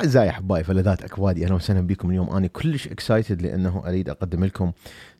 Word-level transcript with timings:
اعزائي 0.00 0.30
احبائي 0.30 0.64
فلذات 0.64 1.02
اكبادي 1.04 1.44
أهلا 1.44 1.54
وسهلا 1.54 1.80
بكم 1.80 2.10
اليوم. 2.10 2.30
أنا 2.30 2.46
كلش 2.46 2.88
اكسايتد 2.88 3.42
لأنه 3.42 3.82
أريد 3.86 4.08
أقدم 4.08 4.44
لكم 4.44 4.72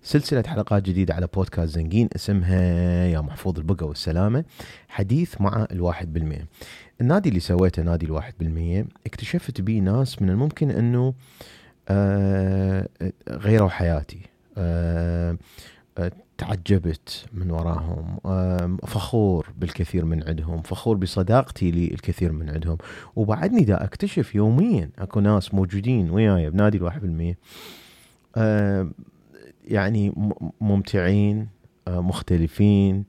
سلسلة 0.02 0.42
حلقات 0.46 0.82
جديدة 0.82 1.14
على 1.14 1.28
بودكاست 1.34 1.74
زنقين 1.74 2.08
اسمها 2.16 2.60
يا 3.06 3.20
محفوظ 3.20 3.58
البقى 3.58 3.86
والسلامة 3.88 4.44
حديث 4.88 5.40
مع 5.40 5.66
الواحد 5.72 6.12
بالمئة 6.12 6.42
النادي 7.00 7.28
اللي 7.28 7.40
سويته 7.40 7.82
نادي 7.82 8.06
الواحد 8.06 8.34
بالمئة 8.38 8.84
اكتشفت 9.06 9.60
بيه 9.60 9.80
ناس 9.80 10.22
من 10.22 10.30
الممكن 10.30 10.70
أنه 10.70 11.14
آه 11.88 12.88
غيروا 13.30 13.68
حياتي. 13.68 14.20
آه 14.58 15.36
آه 15.98 16.12
تعجبت 16.40 17.26
من 17.32 17.50
وراهم. 17.50 18.16
فخور 18.86 19.46
بالكثير 19.58 20.04
من 20.04 20.28
عندهم 20.28 20.62
فخور 20.62 20.96
بصداقتي 20.96 21.70
للكثير 21.70 22.32
من 22.32 22.50
عندهم. 22.50 22.78
وبعدني 23.16 23.64
دا 23.64 23.84
أكتشف 23.84 24.34
يوميا 24.34 24.90
أكو 24.98 25.20
ناس 25.20 25.54
موجودين 25.54 26.10
وياي 26.10 26.50
بنادي 26.50 26.78
الواحد 26.78 27.00
بالمية. 27.00 27.38
يعني 29.64 30.12
ممتعين 30.60 31.48
آه، 31.88 32.00
مختلفين 32.00 33.04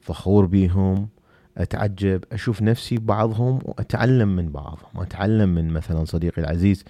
فخور 0.00 0.46
بيهم 0.46 1.08
أتعجب 1.56 2.24
أشوف 2.32 2.62
نفسي 2.62 2.96
ببعضهم 2.96 3.58
وأتعلم 3.62 4.36
من 4.36 4.52
بعضهم. 4.52 4.90
أتعلم 4.96 5.54
من 5.54 5.68
مثلا 5.68 6.04
صديقي 6.04 6.42
العزيز 6.42 6.84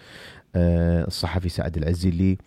آه، 0.55 1.05
الصحفي 1.07 1.49
سعد 1.49 1.77
العزي 1.77 2.09
اللي 2.09 2.39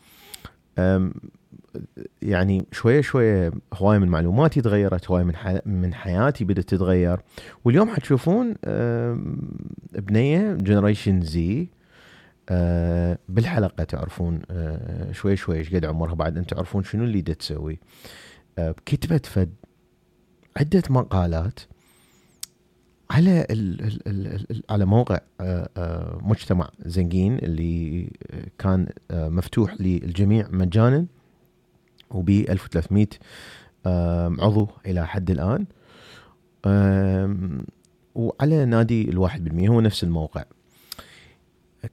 يعني 2.22 2.66
شوية 2.72 3.02
شوية 3.02 3.52
هواية 3.74 3.98
من 4.00 4.08
معلوماتي 4.08 4.62
تغيرت 4.62 5.12
هواية 5.12 5.24
من 5.24 5.36
حي... 5.36 5.60
من 5.66 5.94
حياتي 5.94 6.44
بدأت 6.44 6.70
تتغير. 6.70 7.20
واليوم 7.66 7.90
حتشوفون 7.90 8.56
آم، 8.66 9.38
بنيه 9.94 10.54
جنريشن 10.54 11.22
زي 11.22 11.68
بالحلقة 13.30 13.84
تعرفون 13.84 14.42
آه، 14.52 15.12
شوي 15.12 15.36
شوي 15.36 15.58
إيش 15.58 15.76
قد 15.76 15.86
عمرها 15.86 16.14
بعد 16.14 16.38
أنت 16.38 16.50
تعرفون 16.50 16.84
شنو 16.84 17.04
اللي 17.04 17.22
تسوي. 17.22 17.80
آه، 18.58 18.76
كتبت 18.86 19.26
فد 19.26 19.54
عدة 20.58 20.84
مقالات 20.90 21.60
على 23.12 23.48
ال 23.52 23.82
ال 23.82 24.28
ال 24.52 24.64
على 24.70 24.86
موقع 24.86 25.20
آه، 25.42 25.70
آه، 25.78 26.20
مجتمع 26.22 26.70
زنقين 26.86 27.38
اللي 27.38 28.04
آه، 28.32 28.44
كان 28.60 28.88
آه، 29.12 29.30
مفتوح 29.30 29.82
للجميع 29.82 30.48
مجانا. 30.52 31.06
وب 32.14 32.30
1300 32.30 33.08
آم، 33.86 34.42
عضو 34.42 34.68
إلى 34.86 35.08
حد 35.08 35.32
الآن. 35.32 35.66
وعلى 38.16 38.66
نادي 38.66 39.10
الواحد 39.10 39.44
بالمية 39.44 39.70
هو 39.70 39.82
نفس 39.82 40.04
الموقع. 40.04 40.44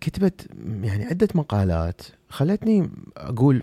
كتبت 0.01 0.49
يعني 0.83 1.05
عدة 1.05 1.29
مقالات 1.35 2.03
خلتني 2.29 2.91
أقول 3.17 3.63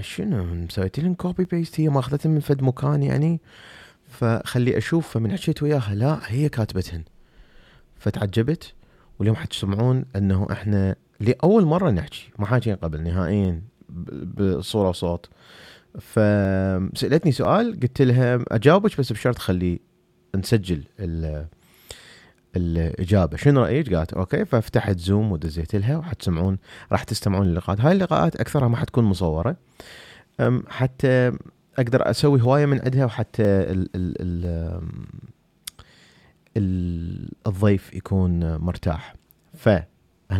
شنو 0.00 0.44
مسويت 0.44 1.00
لهم 1.00 1.14
copy 1.14 1.44
paste 1.44 1.80
هي 1.80 1.88
ماخذتهم 1.88 2.32
من 2.32 2.40
فد 2.40 2.62
مكان 2.62 3.02
يعني. 3.02 3.40
فخلي 4.08 4.78
أشوف 4.78 5.08
فمن 5.08 5.32
حكيت 5.32 5.62
وياها 5.62 5.94
لا 5.94 6.18
هي 6.24 6.48
كاتبتهن. 6.48 7.02
فتعجبت 7.96 8.72
واليوم 9.18 9.36
حتسمعون 9.36 10.04
أنه 10.16 10.46
إحنا 10.52 10.96
لأول 11.20 11.64
مرة 11.64 11.90
نحكي 11.90 12.30
ما 12.38 12.46
حاكين 12.46 12.76
قبل 12.76 13.02
نهائيا 13.02 13.62
بصورة 14.36 14.88
وصوت. 14.88 15.28
فسألتني 16.00 17.32
سؤال 17.32 17.80
قلت 17.80 18.02
لها 18.02 18.44
أجاوبك 18.48 18.98
بس 18.98 19.12
بشرط 19.12 19.38
خلي 19.38 19.80
نسجل 20.36 20.84
ال 21.00 21.46
الإجابة. 22.56 23.36
شنو 23.36 23.62
رأيك؟ 23.62 23.94
قالت 23.94 24.12
okay 24.12 24.44
ففتحت 24.44 24.98
زوم 24.98 25.32
ودزيت 25.32 25.76
لها 25.76 25.96
وحتسمعون 25.96 26.58
راح 26.92 27.02
تستمعون 27.02 27.46
للقاءات. 27.46 27.80
هاي 27.80 27.92
اللقاءات 27.92 28.36
أكثرها 28.36 28.68
ما 28.68 28.76
حتكون 28.76 29.04
مصورة. 29.04 29.56
حتى 30.68 31.32
أقدر 31.78 32.10
أسوي 32.10 32.42
هواية 32.42 32.66
من 32.66 32.80
عندها 32.80 33.04
وحتى 33.04 33.42
ال 33.42 33.88
ال 33.94 34.90
ال 36.56 37.30
الضيف 37.46 37.94
يكون 37.94 38.56
مرتاح. 38.56 39.14
فاهلا 39.54 39.86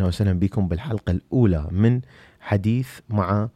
وسهلا 0.05 0.33
بكم 0.33 0.67
بالحلقة 0.67 1.11
الأولى 1.11 1.67
من 1.71 2.01
حديث 2.39 2.89
مع 3.09 3.49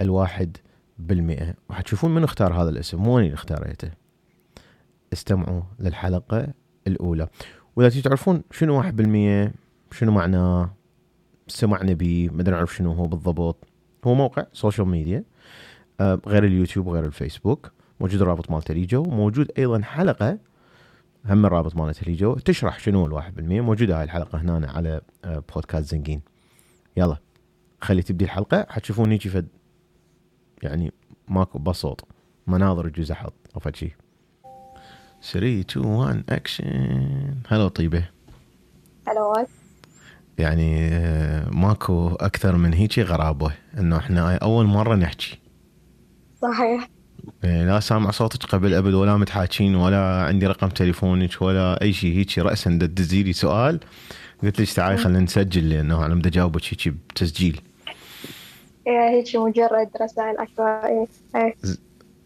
الواحد 0.00 0.56
بالمئة. 0.98 1.54
وحتشوفون 1.70 2.14
من 2.14 2.24
اختار 2.24 2.62
هذا 2.62 2.70
الاسم. 2.70 3.02
مو 3.02 3.18
اللي 3.18 3.34
اختاريته. 3.34 3.90
استمعوا 5.12 5.62
للحلقة 5.78 6.46
الأولى. 6.86 7.28
وإذا 7.76 8.00
تعرفون 8.00 8.42
شنو 8.50 8.76
واحد 8.76 8.96
بالمئة 8.96 9.52
شنو 9.92 10.12
معناه 10.12 10.74
سمعنا 11.48 11.92
به 11.92 12.30
ما 12.32 12.42
نعرف 12.42 12.74
شنو 12.74 12.92
هو 12.92 13.06
بالضبط. 13.06 13.64
هو 14.04 14.14
موقع 14.14 14.46
social 14.52 14.88
media 14.88 15.24
آه، 16.00 16.20
غير 16.26 16.44
اليوتيوب 16.44 16.86
وغير 16.86 17.04
الفيسبوك. 17.04 17.72
موجود 18.00 18.22
الرابط 18.22 18.50
مال 18.50 18.62
تليجو 18.62 19.02
موجود 19.02 19.52
أيضا 19.58 19.82
حلقة 19.82 20.38
هم 21.24 21.46
الرابط 21.46 21.76
مال 21.76 21.94
تليجو 21.94 22.34
تشرح 22.34 22.78
شنو 22.78 23.06
الواحد 23.06 23.34
بالمئة. 23.34 23.60
موجودة 23.60 23.98
هاي 23.98 24.04
الحلقة 24.04 24.38
هنا 24.38 24.70
على 24.70 25.00
آه، 25.24 25.42
بودكاست 25.54 25.90
زنقين. 25.90 26.20
يلا 26.96 27.16
خلي 27.80 28.02
تبدي 28.02 28.24
الحلقة. 28.24 28.66
حتشوفون 28.68 29.10
هيجي 29.10 29.28
فد 29.28 29.48
يعني 30.62 30.92
ماكو 31.28 31.58
بصوت 31.58 32.00
مناظر 32.46 32.86
يجوز 32.86 33.10
أحط 33.10 33.34
أو 33.54 33.60
فد 33.60 33.76
شي. 33.76 33.96
3 35.32 35.60
2 35.60 35.86
1 35.86 36.22
اكشن 36.28 37.34
هلا 37.48 37.68
طيبة. 37.68 38.04
حلوات 39.06 39.48
يعني 40.38 40.88
آه، 40.88 41.50
ماكو 41.50 42.08
أكثر 42.08 42.56
من 42.56 42.74
هيجي 42.74 43.02
غرابة 43.02 43.52
إنه 43.78 43.96
إحنا 43.96 44.36
أول 44.36 44.66
مرة 44.66 44.94
نحكي. 44.94 45.38
صحيح. 46.42 46.88
يعني 47.42 47.66
لا 47.66 47.80
سامع 47.80 48.10
صوتك 48.10 48.44
قبل 48.46 48.74
ابد 48.74 48.94
ولا 48.94 49.16
متحاكين 49.16 49.74
ولا 49.74 50.22
عندي 50.24 50.46
رقم 50.46 50.68
تليفونك 50.68 51.42
ولا 51.42 51.82
أي 51.82 51.92
شيء 51.92 52.16
هيجي 52.16 52.40
راسا 52.40 52.70
دا 52.70 52.86
تدزي 52.86 53.22
لي 53.22 53.32
سؤال. 53.32 53.80
قلت 54.42 54.60
لك 54.60 54.70
تعالي 54.72 54.96
خلينا 54.96 55.20
نسجل 55.20 55.68
لأنه 55.70 56.06
أنا 56.06 56.14
بدي 56.14 56.28
أجاوبك 56.28 56.62
هيجي 56.64 56.90
بتسجيل. 56.90 57.60
هيك 58.86 59.36
مجرد 59.36 59.90
رسائل 60.02 60.36
عشوائية 60.38 61.06
إيه. 61.36 61.54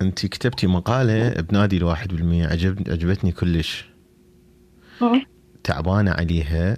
أنت 0.03 0.26
كتبتي 0.26 0.66
مقالة 0.66 1.41
بنادي 1.41 1.76
الواحد 1.76 2.09
بالمية. 2.09 2.47
عجب 2.47 2.91
عجبتني 2.91 3.32
كلش. 3.32 3.91
مم. 5.00 5.26
تعبانة 5.65 6.10
عليها 6.10 6.76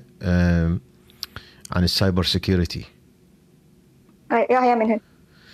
عن 1.72 1.84
ال 1.84 1.90
cyber 1.90 2.22
security. 2.22 2.84
هي 4.32 4.74
منهن 4.74 5.00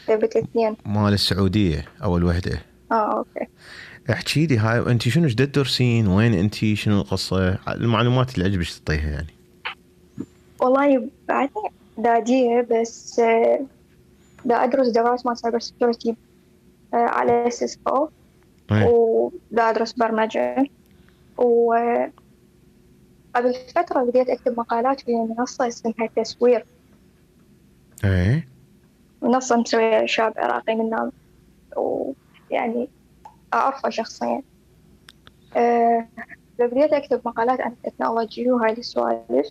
جبت 0.09 0.37
اثنين. 0.37 0.77
مال 0.87 1.13
السعودية 1.13 1.85
أول 2.03 2.25
وحدة. 2.25 2.63
آه 2.93 3.17
okay. 3.19 3.47
احكي 4.11 4.47
لي 4.47 4.59
هاي 4.59 4.79
أنت 4.79 5.09
شنو 5.09 5.25
إيش 5.25 5.35
تدرسين 5.35 6.07
وين 6.07 6.35
أنت؟ 6.35 6.55
شنو 6.55 7.01
القصة؟ 7.01 7.59
المعلومات 7.69 8.35
اللي 8.35 8.45
عجبك 8.45 8.67
تعطيها 8.69 9.11
يعني. 9.11 9.35
والله 10.61 11.09
بعدني 11.29 11.71
دادية 11.99 12.69
بس 12.71 13.21
أدرس 14.47 14.89
دراسة 14.89 15.29
مال 15.29 15.39
cyber 15.39 15.59
security 15.59 16.17
على 16.93 17.51
سيسكو. 17.51 18.09
أدرس 19.59 19.93
برمجة. 19.93 20.67
و 21.39 21.75
قبل 23.35 23.55
فترة 23.55 24.03
بديت 24.03 24.29
أكتب 24.29 24.59
مقالات 24.59 25.01
في 25.01 25.13
منصة 25.13 25.69
اسمها 25.69 26.09
تسوير. 26.17 26.67
إيه 28.05 28.49
منصة 29.23 29.57
مسوية 29.57 30.07
شاب 30.07 30.33
عراقي 30.37 30.75
منا 30.75 31.13
ويعني 31.77 32.89
أعرفه 33.55 33.89
شخصيا. 33.89 34.43
أه 35.57 36.09
بديت 36.59 36.93
أكتب 36.93 37.21
مقالات 37.25 37.61
عن 37.61 37.73
التكنولوجي 37.73 38.51
وهاي 38.51 38.73
السوالف. 38.73 39.49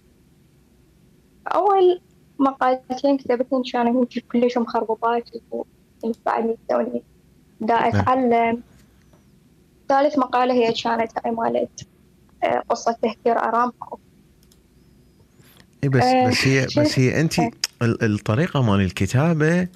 أول 1.47 2.01
مقالتين 2.39 3.17
كتبتهم 3.17 3.63
كانوا 3.73 4.05
كلش 4.31 4.57
مخربطات 4.57 5.29
وبعدني 5.51 6.57
توني 6.69 7.03
دا 7.61 7.73
أتعلم 7.73 8.61
ثالث 9.89 10.17
مقالة 10.19 10.53
هي 10.53 10.73
كانت 10.73 11.11
هاي 11.25 11.31
مالت 11.31 11.87
آه، 12.43 12.63
قصة 12.69 12.91
تهكير 13.01 13.39
أرامكو 13.39 13.97
اي 15.83 15.89
بس 15.89 16.03
آه، 16.03 16.27
بس 16.29 16.47
هي. 16.47 16.65
بس 16.65 16.99
هي 16.99 17.21
أنت 17.21 17.39
آه. 17.39 17.51
ال- 17.81 18.03
الطريقة 18.13 18.61
مال 18.61 18.81
الكتابة 18.81 19.67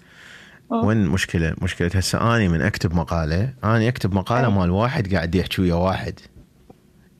مم. 0.71 0.85
وين 0.85 0.97
المشكلة؟ 1.03 1.55
مشكلة 1.61 1.91
هسه 1.95 2.35
أني 2.37 2.47
من 2.47 2.61
أكتب 2.61 2.93
مقالة 2.95 3.53
أني 3.63 3.87
أكتب 3.89 4.13
مقالة 4.13 4.47
أي. 4.47 4.53
مال 4.53 4.69
واحد 4.69 5.13
قاعد 5.15 5.35
يحكي 5.35 5.61
ويا 5.61 5.73
واحد 5.75 6.19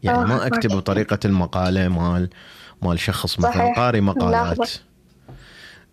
يعني 0.04 0.18
آه، 0.18 0.26
ما 0.26 0.48
أكتب 0.48 0.70
okay. 0.72 0.76
بطريقه 0.82 1.20
المقالة 1.26 1.88
مال 1.90 2.30
مال 2.82 3.00
شخص 3.00 3.40
مثلا. 3.40 3.74
قاري 3.76 4.02
مقالات. 4.02 4.72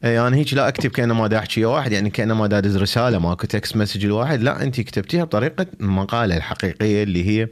اي 0.05 0.21
أنا 0.21 0.37
هيك 0.37 0.55
لا 0.55 0.69
أكتب 0.69 0.91
كانما 0.91 1.27
دا 1.27 1.39
احكي 1.39 1.65
واحد 1.65 1.93
يعني 1.93 2.11
كانما 2.11 2.47
دا 2.47 2.59
ادز 2.59 2.77
رسالة 2.77 3.19
ماكو 3.19 3.47
text 3.47 3.77
message 3.77 4.07
لواحد. 4.07 4.43
لا 4.43 4.63
انت 4.63 4.81
كتبتيها 4.81 5.25
بطريقة 5.25 5.67
المقالة 5.81 6.37
الحقيقية 6.37 7.03
اللي 7.03 7.29
هي 7.29 7.49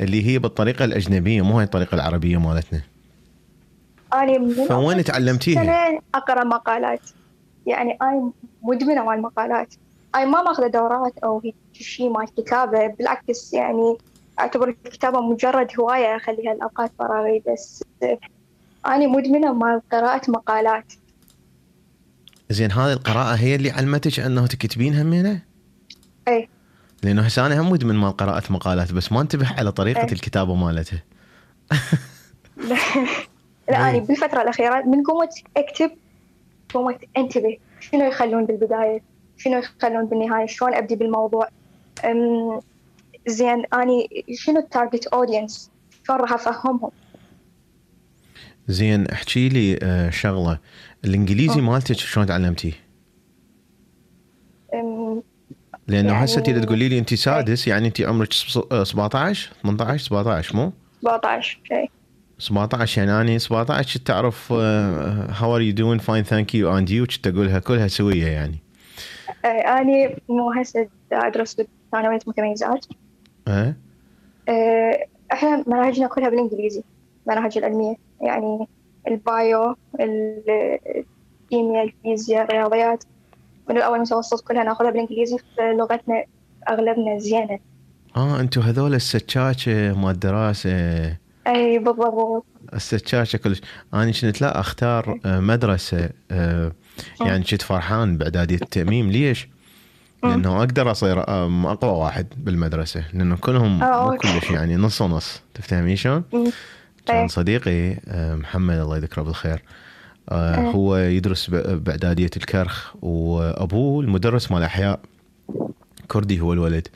اللي 0.00 0.26
هي 0.26 0.38
بالطريقة 0.38 0.84
الأجنبية 0.84 1.42
مو 1.42 1.58
هي 1.58 1.64
الطريقة 1.64 1.94
العربية 1.94 2.36
مالتنا. 2.36 2.80
من 4.14 4.66
فوين 4.68 5.04
تعلمتيها؟ 5.04 5.64
سنة 5.64 6.00
أقرأ 6.14 6.44
مقالات. 6.44 7.00
يعني 7.66 7.98
أنا 8.02 8.30
مدمنة 8.62 9.04
مع 9.04 9.14
المقالات. 9.14 9.74
أنا 10.14 10.24
ما 10.24 10.42
ماخذة 10.42 10.66
دورات 10.66 11.18
أو 11.18 11.40
هيك 11.44 11.54
شيء 11.72 12.10
مع 12.10 12.22
الكتابة 12.22 12.86
بالعكس 12.86 13.52
يعني 13.52 13.96
أعتبر 14.40 14.68
الكتابة 14.68 15.20
مجرد 15.20 15.68
هواية 15.80 16.16
أخليها 16.16 16.52
الأوقات 16.52 16.90
فراغي. 16.98 17.42
بس 17.48 17.84
أنا 18.86 19.06
مدمنة 19.06 19.52
مع 19.52 19.80
قراءة 19.92 20.30
مقالات. 20.30 20.92
زين 22.50 22.72
هذه 22.72 22.92
القراءة 22.92 23.34
هي 23.34 23.54
اللي 23.54 23.70
علمتك 23.70 24.20
أنه 24.20 24.46
تكتبين 24.46 24.94
همينة؟ 24.94 25.42
أي 26.28 26.48
لأنه 27.02 27.22
هسه 27.22 27.46
أنا 27.46 27.60
هم 27.60 27.70
مدمن 27.70 27.94
مال 27.94 28.16
قراءة 28.16 28.52
مقالات 28.52 28.92
بس 28.92 29.12
ما 29.12 29.20
انتبه 29.20 29.52
على 29.58 29.72
طريقة 29.72 30.00
أي. 30.00 30.12
الكتابة 30.12 30.54
مالتها. 30.54 31.02
لا 32.56 32.76
أي. 33.68 33.76
أنا 33.76 33.98
بالفترة 33.98 34.42
الأخيرة 34.42 34.82
من 34.82 35.02
ورا 35.02 35.28
أكتب 35.56 35.90
قمت 36.74 36.98
أنتبه 37.16 37.56
شنو 37.80 38.04
يخلون 38.04 38.44
بالبداية 38.46 39.00
شنو 39.36 39.58
يخلون 39.58 40.06
بالنهاية 40.06 40.46
شلون 40.46 40.74
أبدي 40.74 40.96
بالموضوع 40.96 41.48
زين 43.26 43.64
أني 43.74 44.24
شنو 44.34 44.58
ال 44.58 44.65
target 44.65 45.06
audience 45.06 45.70
شلون 46.06 46.20
راح 46.20 46.32
أفهمهم 46.32 46.90
زين 48.68 49.06
احكي 49.06 49.48
لي 49.48 49.78
آه، 49.82 50.10
شغلة. 50.10 50.58
الإنجليزي. 51.04 51.60
مالتك 51.60 51.96
شلون 51.96 52.26
تعلمتيه؟ 52.26 52.72
لأنه 55.88 56.12
يعني- 56.12 56.24
هسه 56.24 56.40
تريد 56.40 56.64
تقولي 56.64 56.88
لي 56.88 56.98
انت 56.98 57.14
سادس 57.14 57.68
يعني 57.68 57.88
انت 57.88 58.00
عمرك 58.00 58.32
ص- 58.32 58.56
آه، 58.72 58.84
17 58.84 59.50
18 59.62 60.04
17 60.04 60.56
مو؟ 60.56 60.72
17 61.02 61.60
شيء 61.64 61.90
17 62.38 62.98
يعني 62.98 63.20
أني 63.20 63.38
17 63.38 63.98
كنت 63.98 64.06
تعرف 64.06 64.52
how 64.52 65.56
are 65.56 65.60
you 65.60 65.72
doing 65.74 65.98
fine 65.98 66.24
thank 66.24 66.54
you 66.54 66.78
and 66.78 66.90
you 66.90 67.06
كنت 67.06 67.26
أقولها 67.26 67.58
كلها 67.58 67.88
سوية 67.88 68.26
يعني. 68.26 68.58
أني 69.44 70.16
مو 70.28 70.52
هسه 70.52 70.88
دا 71.10 71.16
أدرس 71.26 71.56
بثانوية 71.92 72.18
متميزات 72.26 72.86
ها؟ 73.48 73.74
أه، 74.48 75.06
إحنا 75.32 75.64
مناهجنا 75.66 76.06
كلها 76.06 76.28
بالإنجليزي 76.28 76.82
مناهج 77.26 77.58
العلمية. 77.58 77.94
يعني 78.20 78.68
ال 79.08 79.25
bio 79.25 79.76
ال- 80.00 80.78
الكيمياء 81.44 81.84
الفيزياء 81.84 82.44
الرياضيات. 82.44 83.04
من 83.70 83.76
الأول 83.76 84.00
متوسط 84.00 84.40
كلها 84.48 84.64
نأخذها 84.64 84.90
بالإنجليزي 84.90 85.36
فلغتنا 85.58 86.24
أغلبنا 86.68 87.18
زينة. 87.18 87.58
آه 88.16 88.40
أنتم 88.40 88.60
هذول 88.60 88.94
السكاكه 88.94 89.92
مال 89.98 90.10
الدراسه 90.10 90.70
أي 91.46 91.78
بالضبط. 91.78 92.44
السكاكه 92.74 93.38
كلش. 93.38 93.60
أنا 93.94 94.12
كنت 94.12 94.40
لا 94.42 94.60
أختار 94.60 95.20
آه، 95.26 95.40
مدرسة 95.40 96.10
آه، 96.30 96.72
يعني 97.20 97.44
كنت 97.44 97.62
فرحان 97.62 98.16
باعداديه 98.18 98.54
التأميم. 98.62 99.10
ليش؟ 99.10 99.48
لأنه 100.24 100.58
أقدر 100.58 100.90
أصير 100.90 101.20
أقوى 101.20 101.90
واحد 101.90 102.26
بالمدرسة. 102.36 103.04
لأنه 103.14 103.36
كلهم 103.36 103.82
آه، 103.82 104.10
مو. 104.10 104.16
كلش 104.16 104.50
يعني 104.50 104.76
نص 104.76 105.00
ونص. 105.02 105.42
تفهمي 105.54 105.96
شلون؟ 105.96 106.24
كان 107.08 107.16
إيه. 107.16 107.26
صديقي 107.26 107.96
آه، 108.08 108.34
محمد 108.34 108.78
الله 108.78 108.96
يذكره 108.96 109.22
بالخير 109.22 109.62
آه، 110.28 110.60
إيه. 110.60 110.70
هو 110.70 110.96
يدرس 110.96 111.50
بأعدادية 111.50 112.30
الكرخ 112.36 112.94
وأبوه 113.02 114.02
المدرس 114.02 114.50
مال 114.50 114.62
أحياء 114.62 115.00
كردي 116.08 116.40
هو 116.40 116.52
الولد 116.52 116.88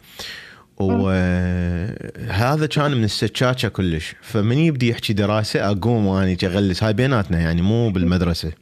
وهذا 0.78 2.66
كان 2.66 2.96
من 2.96 3.04
السكاكه 3.04 3.68
كلش 3.68 4.14
فمن 4.22 4.58
يبدي 4.58 4.88
يحكي 4.88 5.12
دراسة 5.12 5.70
أقوم 5.70 6.06
واني 6.06 6.36
اغلس 6.44 6.84
هاي 6.84 6.92
بيناتنا 6.92 7.40
يعني 7.40 7.62
مو 7.62 7.90
بالمدرسة 7.90 8.52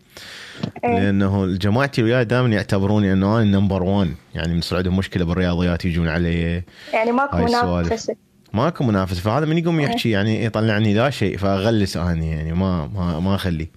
إيه. 0.85 1.01
لأنه 1.01 1.47
جماعتي 1.47 2.03
وياي 2.03 2.25
دائما 2.25 2.49
يعتبروني 2.49 3.13
إنه 3.13 3.37
أنا 3.37 3.45
نمبر 3.45 3.83
1 3.83 4.15
يعني 4.35 4.55
من 4.55 4.61
عندهم 4.73 4.97
مشكلة 4.97 5.25
بالرياضيات 5.25 5.85
يجون 5.85 6.09
علي 6.09 6.63
يعني 6.93 7.13
ماكو. 7.13 7.37
منافسة 7.37 8.17
ماكو 8.53 8.85
منافسة. 8.85 9.21
فهذا 9.21 9.47
من 9.47 9.59
يقوم 9.59 9.81
يحكي 9.81 10.11
يعني 10.11 10.45
يطلعني 10.45 10.95
لا 10.95 11.11
شيء 11.11 11.37
فاغلس 11.37 11.97
اني 11.97 12.31
يعني 12.31 12.53
ما 12.53 12.87
ما 12.87 13.21
ما 13.21 13.35
اخلي 13.35 13.69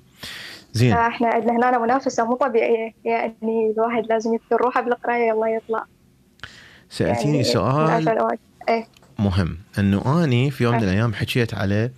زين. 0.73 0.93
إحنا 0.93 1.27
عندنا 1.27 1.69
هنا 1.69 1.77
منافسة 1.77 2.25
مو 2.25 2.35
طبيعية. 2.35 2.93
يعني 3.05 3.73
الواحد 3.77 4.05
لازم 4.09 4.33
يذكر 4.33 4.65
روحه 4.65 4.81
بالقراية 4.81 5.27
يلا 5.27 5.47
يطلع. 5.47 5.85
سألتيني 6.89 7.31
يعني 7.31 7.43
سؤال. 7.43 8.37
إيه. 8.69 8.87
مهم. 9.19 9.57
إنه 9.79 10.23
أني 10.23 10.51
في 10.51 10.63
يوم 10.63 10.75
من 10.75 10.79
أه. 10.79 10.83
الأيام 10.83 11.13
حكيت 11.13 11.53
على 11.53 11.91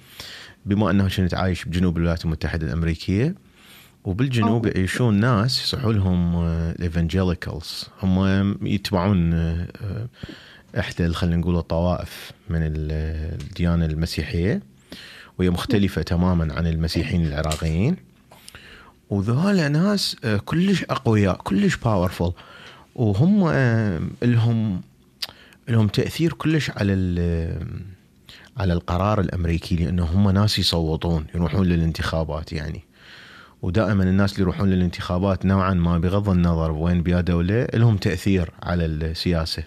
بما 0.66 0.92
أنه 0.92 1.10
كنت 1.18 1.33
عايش 1.33 1.66
بجنوب 1.66 1.98
الولايات 1.98 2.25
المتحدة 2.25 2.68
الأمريكية 2.68 3.36
وبالجنوب 4.04 4.66
يعيشون 4.66 5.13
ناس 5.19 5.63
يصحوا 5.63 5.94
لهم 5.94 6.45
الايفنجيليكالز 6.45 7.89
هم 8.04 8.57
يتبعون 8.68 9.33
آه، 9.33 9.68
آه، 9.81 10.07
إحدى 10.80 11.13
خلينا 11.13 11.36
نقول 11.38 11.57
الطوائف 11.57 12.31
من 12.50 12.60
ال- 12.62 12.92
الديانة 13.42 13.86
المسيحية 13.86 14.62
وهي 15.39 15.50
مختلفة 15.50 16.01
تماما 16.01 16.54
عن 16.54 16.68
المسيحيين 16.68 17.25
العراقيين. 17.25 17.95
وذولا 19.10 19.68
ناس 19.69 20.16
آه، 20.24 20.38
كلش 20.38 20.83
أقوياء 20.83 21.36
كلش 21.36 21.75
باورفul 21.75 22.31
وهم 22.95 23.44
آه، 23.48 24.01
لهم 24.22 24.81
لهم 25.69 25.88
تأثير 25.88 26.33
كلش 26.33 26.69
على 26.69 26.94
ال- 26.94 27.68
على 28.57 28.74
القرار 28.74 29.19
الأمريكي 29.19 29.75
لأنه 29.75 30.04
هم 30.06 30.30
ناس 30.30 30.60
يصوتون 30.60 31.25
يروحون 31.36 31.66
للانتخابات 31.68 32.54
يعني. 32.54 32.81
ودائما 33.62 34.04
الناس 34.04 34.31
اللي 34.31 34.42
يروحون 34.42 34.69
للانتخابات 34.69 35.45
نوعا 35.45 35.74
ما 35.74 35.98
بغض 36.00 36.30
النظر 36.30 36.71
وين 36.71 37.04
بيا 37.04 37.21
دولة 37.21 37.68
لهم 37.74 37.98
تأثير 37.98 38.51
على 38.63 38.86
السياسة. 38.86 39.63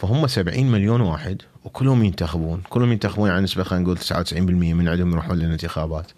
فهم 0.00 0.26
70 0.26 0.64
مليون 0.70 1.00
واحد 1.00 1.42
وكلهم 1.64 2.04
ينتخبون. 2.04 2.62
كلهم 2.68 2.92
ينتخبون 2.92 3.30
على 3.30 3.40
نسبة 3.40 3.62
خلينا 3.62 3.84
نقول 3.84 3.98
99% 3.98 4.40
من 4.74 4.88
عندهم 4.88 5.12
يروحون 5.12 5.36
للانتخابات. 5.36 6.10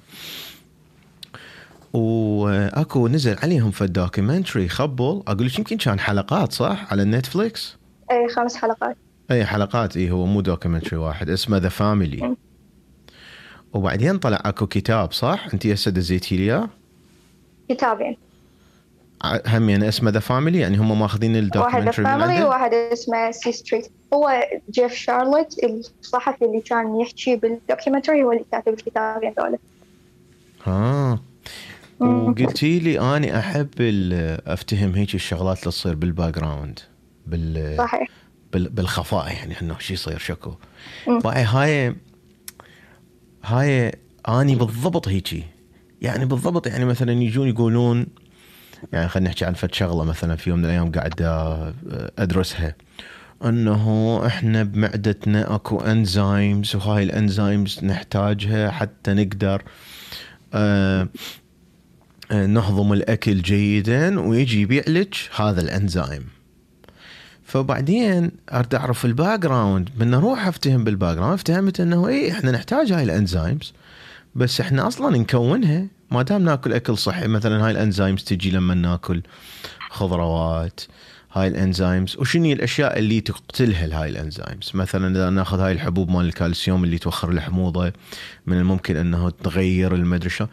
وأكو 1.93 3.09
نزل 3.09 3.37
عليهم 3.43 3.71
في 3.71 3.85
ال 3.85 3.92
documentary 3.92 4.69
خبل 4.69 5.23
أقول 5.27 5.47
لك 5.47 5.59
يمكن 5.59 5.77
كان 5.77 6.01
حلقات 6.01 6.53
صح؟ 6.53 6.87
على 6.93 7.03
النتفليكس 7.03 7.77
إيه 8.11 8.29
خمس 8.29 8.57
حلقات. 8.57 8.97
اي 9.31 9.47
حلقات. 9.47 9.97
اي 9.97 10.11
هو 10.11 10.27
مو 10.27 10.41
documentary 10.41 10.97
واحد 10.97 11.31
اسمه 11.31 11.57
The 11.57 11.69
Family 11.69 12.23
مم. 12.27 12.37
وبعدين 13.73 14.19
طلع 14.19 14.43
أكو 14.45 14.67
كتاب 14.67 15.13
صح؟ 15.13 15.47
أنت 15.55 15.67
هسه 15.67 15.91
دزيتي 15.91 16.37
لي 16.37 16.43
إياه؟ 16.43 16.69
كتابين. 17.69 18.17
هم 19.47 19.71
يعني 19.71 19.89
اسمه 19.89 20.11
The 20.11 20.21
Family 20.21 20.59
يعني 20.59 20.77
هم 20.79 20.99
ماخذين 21.01 21.31
واحد 21.35 21.45
ال 21.45 21.50
documentary 21.50 22.05
من 22.05 22.11
family 22.11 22.33
عنده. 22.33 22.47
وواحد 22.47 22.75
اسمه 22.75 23.31
C 23.31 23.53
Street 23.53 23.89
هو 24.15 24.43
جيف 24.71 24.95
شارلوت 24.95 25.57
الصحفي 25.65 26.45
اللي 26.45 26.61
كان 26.61 27.01
يحكي 27.01 27.37
بال 27.37 27.50
documentary 27.50 28.23
هو 28.23 28.33
اللي 28.33 28.45
كاتب 28.53 28.73
الكتابين 28.73 29.35
دول 29.39 29.59
ها. 30.65 31.21
مم. 32.01 32.29
وقلتي 32.29 32.79
لي 32.79 33.01
اني 33.17 33.39
أحب 33.39 33.69
أفتهم 34.47 34.95
هيك 34.95 35.15
الشغلات 35.15 35.59
اللي 35.59 35.71
تصير 35.71 35.95
بال 35.95 36.35
background 36.35 36.79
بال 37.27 37.75
صحيح. 37.79 38.09
بال- 38.53 38.69
بالخفاء 38.69 39.27
يعني 39.33 39.61
إنه 39.63 39.79
شو 39.79 39.93
يصير 39.95 40.19
شكو. 40.19 40.53
باي 41.09 41.43
هاي 41.43 41.97
هاي 43.45 43.93
أني 44.29 44.55
بالضبط 44.55 45.09
هيجي 45.09 45.45
يعني 46.03 46.25
بالضبط 46.25 46.67
يعني 46.67 46.85
مثلا 46.85 47.13
يجون 47.13 47.49
يقولون 47.49 48.07
يعني 48.93 49.09
خلينا 49.09 49.29
نحكي 49.29 49.45
عن 49.45 49.53
فد 49.55 49.75
شغلة 49.75 50.05
مثلا 50.05 50.37
في 50.37 50.51
يوم 50.51 50.59
من 50.59 50.65
الأيام 50.65 50.93
قاعد 50.93 51.13
أ- 51.15 52.11
أدرسها. 52.19 52.75
أنه 53.45 54.23
إحنا 54.27 54.63
بمعدتنا 54.63 55.55
أكو 55.55 55.81
enzymes 55.81 56.77
وهاي 56.77 57.03
ال 57.03 57.12
enzymes 57.12 57.81
نحتاجها 57.85 58.71
حتى 58.71 59.13
نقدر 59.15 59.63
آه 60.55 61.09
آه، 62.31 62.47
نهضم 62.47 62.93
الأكل 62.93 63.43
جيدا 63.43 64.21
ويجي 64.21 64.61
يبيع 64.61 64.83
لك 64.89 65.15
هذا 65.37 65.61
الانزيم 65.61 66.25
فبعدين 67.45 68.31
اريد 68.53 68.75
أعرف 68.75 69.05
ال 69.05 69.39
background 69.41 69.89
من 69.99 70.15
أروح 70.15 70.47
أفتهم 70.47 70.85
بال 70.85 71.17
background 71.17 71.33
افتهمت 71.35 71.81
إنه 71.81 72.09
اي 72.09 72.33
إحنا 72.33 72.51
نحتاج 72.51 72.93
هاي 72.93 73.03
ال 73.03 73.11
enzymes 73.11 73.73
بس 74.35 74.61
إحنا 74.61 74.87
أصلا 74.87 75.19
نكونها. 75.19 75.87
ما 76.13 76.23
دام 76.23 76.43
ناكل 76.43 76.73
أكل 76.73 76.99
صحي 76.99 77.27
مثلا 77.27 77.67
هاي 77.67 77.71
ال 77.71 77.77
enzymes 77.77 78.25
تجي 78.25 78.51
لما 78.51 78.75
ناكل 78.75 79.23
خضروات 79.91 80.81
هاي 81.33 81.49
ال 81.49 81.57
enzymes 81.57 82.17
وشنو 82.17 82.53
الأشياء 82.53 82.99
اللي 82.99 83.21
تقتلها 83.21 84.03
هاي 84.03 84.09
ال 84.09 84.16
enzymes 84.16 84.71
مثلا 84.75 85.17
إذا 85.17 85.31
ناخذ 85.31 85.61
هاي 85.61 85.73
الحبوب 85.73 86.11
مال 86.11 86.27
الكالسيوم 86.27 86.85
اللي 86.85 86.99
توخر 86.99 87.31
الحموضه 87.31 87.93
من 88.47 88.59
الممكن 88.59 88.97
إنه 88.97 89.31
تغير 89.31 89.95
المدري 89.95 90.31
شو 90.31 90.47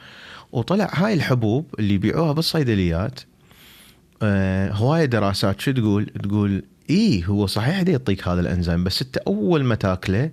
وطلع 0.52 0.90
هاي 0.94 1.14
الحبوب 1.14 1.66
اللي 1.80 1.94
يبيعوها 1.94 2.32
بالصيدليات 2.32 3.20
آه 4.22 4.72
هواية 4.72 5.06
دراسات 5.06 5.62
شو 5.62 5.72
تقول؟ 5.72 6.06
تقول 6.06 6.64
اي 6.90 7.24
هو 7.28 7.48
صحيح 7.48 7.82
دي 7.82 7.92
يعطيك 7.92 8.28
هذا 8.28 8.42
الإنزيم 8.42 8.84
بس 8.84 9.02
أنت 9.02 9.18
أول 9.18 9.64
ما 9.64 9.76
تاكله 9.76 10.32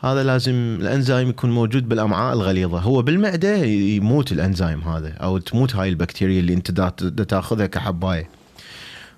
هذا 0.00 0.22
لازم 0.22 0.52
الانزيم 0.80 1.28
يكون 1.28 1.50
موجود 1.50 1.88
بالامعاء 1.88 2.32
الغليظة 2.34 2.78
هو 2.78 3.02
بالمعدة 3.02 3.56
يموت 3.64 4.32
الانزيم 4.32 4.80
هذا 4.80 5.12
أو 5.12 5.38
تموت 5.38 5.76
هاي 5.76 5.88
البكتيريا 5.88 6.40
اللي 6.40 6.54
انت 6.54 6.70
دا 7.02 7.24
تاخذها 7.24 7.66
كحباية. 7.66 8.28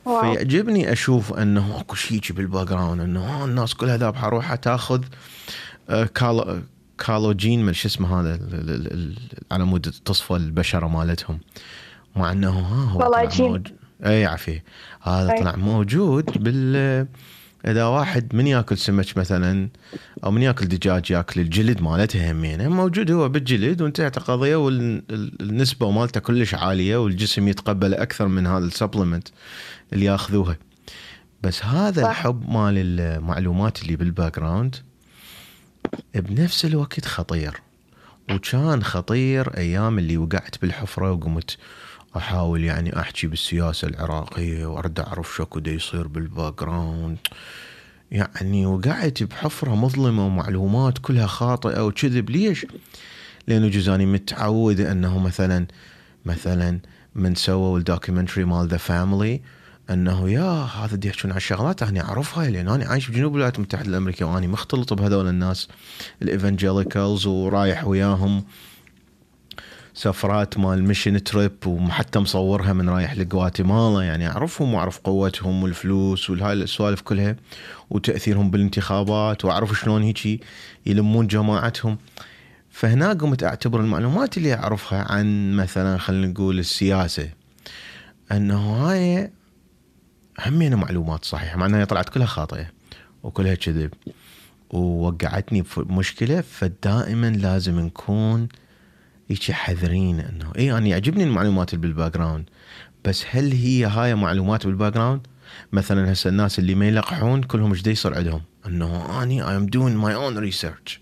فيعجبني 0.05 0.93
أشوف 0.93 1.33
إنه 1.33 1.81
أكو 1.81 1.95
شيء 1.95 2.21
بال 2.31 2.69
background 2.69 3.01
إنه 3.01 3.21
ها 3.25 3.45
الناس 3.45 3.75
كلها 3.75 3.97
ذابحه 3.97 4.29
روحها 4.29 4.57
تاخذ 4.57 5.03
آه، 5.91 6.05
كالو 6.05 6.59
كولاجين 6.99 7.65
من 7.67 7.73
شو 7.73 7.89
اسمه 7.89 8.21
هذا 8.21 8.39
على 9.53 9.65
مود 9.65 9.95
تصفى 10.05 10.31
البشرة 10.37 10.87
مالتهم 10.89 11.41
مع 12.17 12.33
إنه 12.33 12.51
ها 12.51 12.91
هو 12.91 12.99
طلع 13.01 13.09
كولاجين. 13.09 13.53
موج- 13.59 13.73
اي 14.07 14.27
عافيه 14.27 14.65
هذا 15.03 15.33
أي. 15.33 15.41
طلع 15.41 15.57
موجود 15.57 16.31
بال 16.43 17.07
إذا 17.67 17.85
واحد 17.85 18.35
من 18.35 18.47
ياكل 18.47 18.79
سمك 18.79 19.17
مثلا 19.17 19.69
أو 20.25 20.31
من 20.31 20.43
ياكل 20.43 20.67
دجاج 20.67 21.11
ياكل 21.11 21.41
الجلد 21.41 21.83
مالته 21.83 22.31
همينه 22.31 22.69
موجود 22.69 23.11
هو 23.11 23.29
بالجلد 23.29 23.83
وانتهت 23.83 24.17
القضية 24.17 24.57
والنسبة 24.57 25.91
مالته 25.91 26.21
كلش 26.21 26.55
عالية 26.55 26.97
والجسم 26.97 27.49
يتقبل 27.49 27.95
أكثر 27.95 28.29
من 28.29 28.47
هذا 28.47 28.65
ال 28.65 28.71
supplement 28.71 29.29
اللي 29.93 30.05
ياخذوها 30.05 30.57
بس 31.43 31.65
هذا 31.65 32.03
صح. 32.03 32.09
الحب 32.09 32.51
مال 32.51 33.01
المعلومات 33.01 33.83
اللي 33.83 33.97
بال 33.97 34.39
background 34.39 34.77
بنفس 36.15 36.65
الوقت 36.65 37.05
خطير 37.05 37.61
وكان 38.31 38.83
خطير 38.83 39.57
أيام 39.57 39.99
اللي 39.99 40.17
وقعت 40.17 40.63
بالحفرة 40.63 41.13
وقمت 41.13 41.57
أحاول 42.17 42.65
يعني 42.65 43.01
أحكي 43.01 43.27
بالسياسة 43.27 43.89
العراقية 43.89 44.67
وأرد 44.67 45.01
أعرف 45.01 45.35
شو 45.35 45.45
دا 45.59 45.71
يصير 45.71 46.07
بال 46.07 46.61
background 46.61 47.19
يعني 48.11 48.67
وقعت 48.67 49.23
بحفرة 49.23 49.75
مظلمة 49.75 50.27
ومعلومات 50.27 50.99
كلها 50.99 51.27
خاطئة 51.27 51.87
وكذب. 51.87 52.31
ليش؟ 52.31 52.67
لأنه 53.49 53.69
جزاني 53.69 54.07
متعود 54.07 54.81
أنه 54.81 55.19
مثلا 55.19 55.67
مثلا 56.25 56.79
من 57.15 57.35
سووا 57.35 57.79
ال 57.79 57.84
documentary 57.84 58.45
مال 58.45 58.69
The 58.69 58.77
Family 58.77 59.41
أنه 59.91 60.31
يا 60.31 60.63
هذا 60.65 60.97
دي 60.97 61.09
يحكون 61.09 61.33
عن 61.33 61.41
شغلات 61.41 61.83
أنا 61.83 62.05
أعرفها 62.05 62.51
لأن 62.51 62.69
أنا 62.69 62.87
عايش 62.87 63.09
بجنوب 63.09 63.33
الولايات 63.33 63.57
المتحدة 63.57 63.89
الأمريكية 63.89 64.25
واني 64.25 64.47
مختلط 64.47 64.93
بهذول 64.93 65.29
الناس 65.29 65.69
ال 66.23 66.31
evangelicals 66.31 67.27
ورايح 67.27 67.87
وياهم. 67.87 68.45
سفرات 69.95 70.59
مال 70.59 70.85
mission 70.85 71.25
trip 71.25 71.67
وحتى 71.67 72.19
مصورها 72.19 72.73
من 72.73 72.89
رايح 72.89 73.17
لغواتيمالا 73.17 74.03
يعني 74.03 74.29
أعرفهم 74.29 74.75
وأعرف 74.75 74.99
قوتهم 74.99 75.63
والفلوس 75.63 76.31
وهاي 76.31 76.53
السوالف 76.53 77.01
كلها 77.01 77.37
وتأثيرهم 77.91 78.51
بالانتخابات 78.51 79.45
وأعرف 79.45 79.81
شلون 79.81 80.03
هيجي 80.03 80.43
يلمون 80.87 81.27
جماعتهم. 81.27 81.99
فهنا 82.71 83.13
قمت 83.13 83.43
أعتبر 83.45 83.81
المعلومات 83.81 84.37
اللي 84.37 84.55
أعرفها 84.55 85.13
عن 85.13 85.53
مثلا 85.57 85.99
خلينا 85.99 86.27
نقول 86.27 86.59
السياسة 86.59 87.29
انه 88.33 88.59
هاي 88.59 89.31
همينه 90.47 90.77
معلومات 90.77 91.25
صحيحة 91.25 91.57
مع 91.57 91.67
إنها 91.67 91.85
طلعت 91.85 92.09
كلها 92.09 92.27
خاطئة 92.27 92.67
وكلها 93.23 93.55
كذب 93.55 93.91
ووقعتني 94.71 95.65
في 95.65 95.81
مشكلة 95.81 96.41
فدائما 96.41 97.31
لازم 97.31 97.81
نكون 97.81 98.49
هيك 99.33 99.53
حذرين 99.53 100.21
إنه 100.21 100.53
اي 100.59 100.73
أنا 100.73 100.87
يعجبني 100.87 101.25
المعلومات 101.25 101.75
اللي 101.75 101.87
بال 101.87 102.13
background 102.15 102.45
بس 103.05 103.25
هل 103.31 103.53
هي 103.53 103.85
هاي 103.85 104.15
معلومات 104.15 104.67
بال 104.67 104.93
background؟ 104.93 105.27
مثلا 105.73 106.13
هسه 106.13 106.31
الناس 106.31 106.59
اللي 106.59 106.75
ما 106.75 106.89
يلقحون 106.89 107.43
كلهم 107.43 107.73
إيش 107.73 107.87
يصير 107.87 108.15
عندهم؟ 108.15 108.43
إنه 108.67 109.23
أني 109.23 109.43
I 109.43 109.57
am 109.57 109.67
doing 109.67 109.97
my 109.97 110.15
own 110.15 110.39
research 110.39 111.01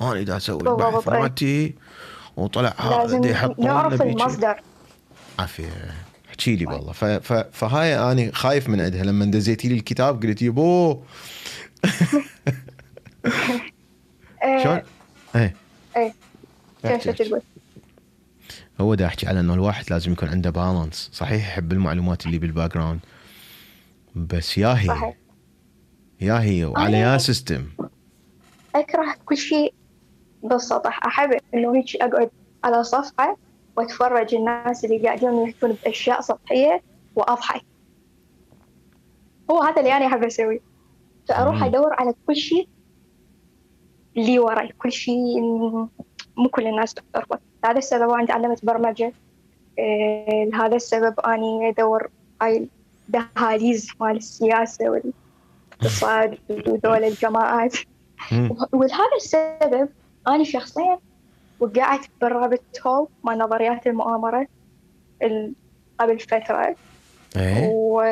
أنا 0.00 0.22
دا 0.22 0.36
أسوي 0.36 0.60
البحث. 0.60 1.08
مالتي 1.08 1.74
وطلع 2.36 2.74
هذا 2.78 3.18
دا 3.18 3.28
يحطون 3.30 3.66
نعرف. 3.66 4.02
المصدر 4.02 4.60
عافية 5.38 5.94
احكي 6.30 6.56
لي 6.56 6.66
والله. 6.66 6.92
فهاي 7.52 7.98
أنا 8.12 8.30
خايف 8.34 8.68
من 8.68 8.80
عندها 8.80 9.04
لما 9.04 9.24
دزيتي 9.24 9.68
لي 9.68 9.74
الكتاب 9.74 10.22
قلت 10.22 10.42
يبو 10.42 11.02
شلون؟ 14.62 14.80
إيه 15.36 15.54
إيه 15.96 16.14
شو 16.82 16.88
أحكي، 16.88 17.04
شو. 17.04 17.12
تقول 17.12 17.40
هو 18.80 18.94
دا 18.94 19.06
احكي 19.06 19.26
على 19.26 19.40
إنه 19.40 19.54
الواحد 19.54 19.84
لازم 19.90 20.12
يكون 20.12 20.28
عنده 20.28 20.50
balance 20.50 21.10
صحيح 21.12 21.48
يحب 21.48 21.72
المعلومات 21.72 22.26
اللي 22.26 22.38
بال 22.38 22.74
background 22.74 23.00
بس 24.16 24.58
يا 24.58 24.68
هي. 24.68 24.86
صحيح. 24.86 25.16
يا 26.20 26.40
هي 26.40 26.64
وعلى 26.64 26.98
يا 26.98 27.18
system 27.18 27.66
أكره 28.74 29.14
كل 29.26 29.36
شيء 29.36 29.74
بالسطح 30.42 31.06
أحب 31.06 31.30
إنه 31.54 31.76
هيك 31.76 31.96
أقعد 31.96 32.30
على 32.64 32.84
صفحة 32.84 33.36
وأتفرج 33.76 34.34
الناس 34.34 34.84
اللي 34.84 34.98
قاعدين 34.98 35.42
يحكون 35.48 35.76
بأشياء 35.84 36.20
سطحيه 36.20 36.82
وأضحك. 37.16 37.62
هو 39.50 39.62
هذا 39.62 39.80
اللي 39.80 39.96
أنا 39.96 40.06
أحب 40.06 40.24
أسويه. 40.24 40.60
فأروح 41.28 41.56
مم. 41.56 41.64
أدور 41.64 41.94
على 41.94 42.14
كل 42.26 42.36
شيء 42.36 42.68
اللي 44.16 44.38
وراي. 44.38 44.68
كل 44.78 44.92
شيء 44.92 45.40
مو 46.36 46.48
كل 46.50 46.66
الناس 46.66 46.94
تعرفه 46.94 47.38
هذا 47.66 47.78
السبب 47.78 48.10
أنا 48.10 48.26
تعلمت 48.26 48.64
برمجة. 48.64 49.12
إيه 49.78 50.44
لهذا 50.44 50.76
السبب 50.76 51.20
أني 51.20 51.68
أدور 51.68 52.08
هاي 52.42 52.68
الدهاليز 53.08 53.90
مال 54.00 54.16
السياسة 54.16 54.90
والإقتصاد 54.90 56.38
وذول 56.50 57.04
الجماعات. 57.04 57.76
ولهذا 58.72 59.16
السبب 59.16 59.88
أنا 60.28 60.44
شخصيا 60.44 60.98
وقعت 61.60 62.00
بالرابط 62.20 62.62
هول 62.86 63.08
مال 63.24 63.38
نظريات 63.38 63.86
المؤامرة 63.86 64.46
ال- 65.22 65.54
قبل 66.00 66.18
فترة. 66.18 66.76
إيه. 67.36 67.68
و 67.68 68.02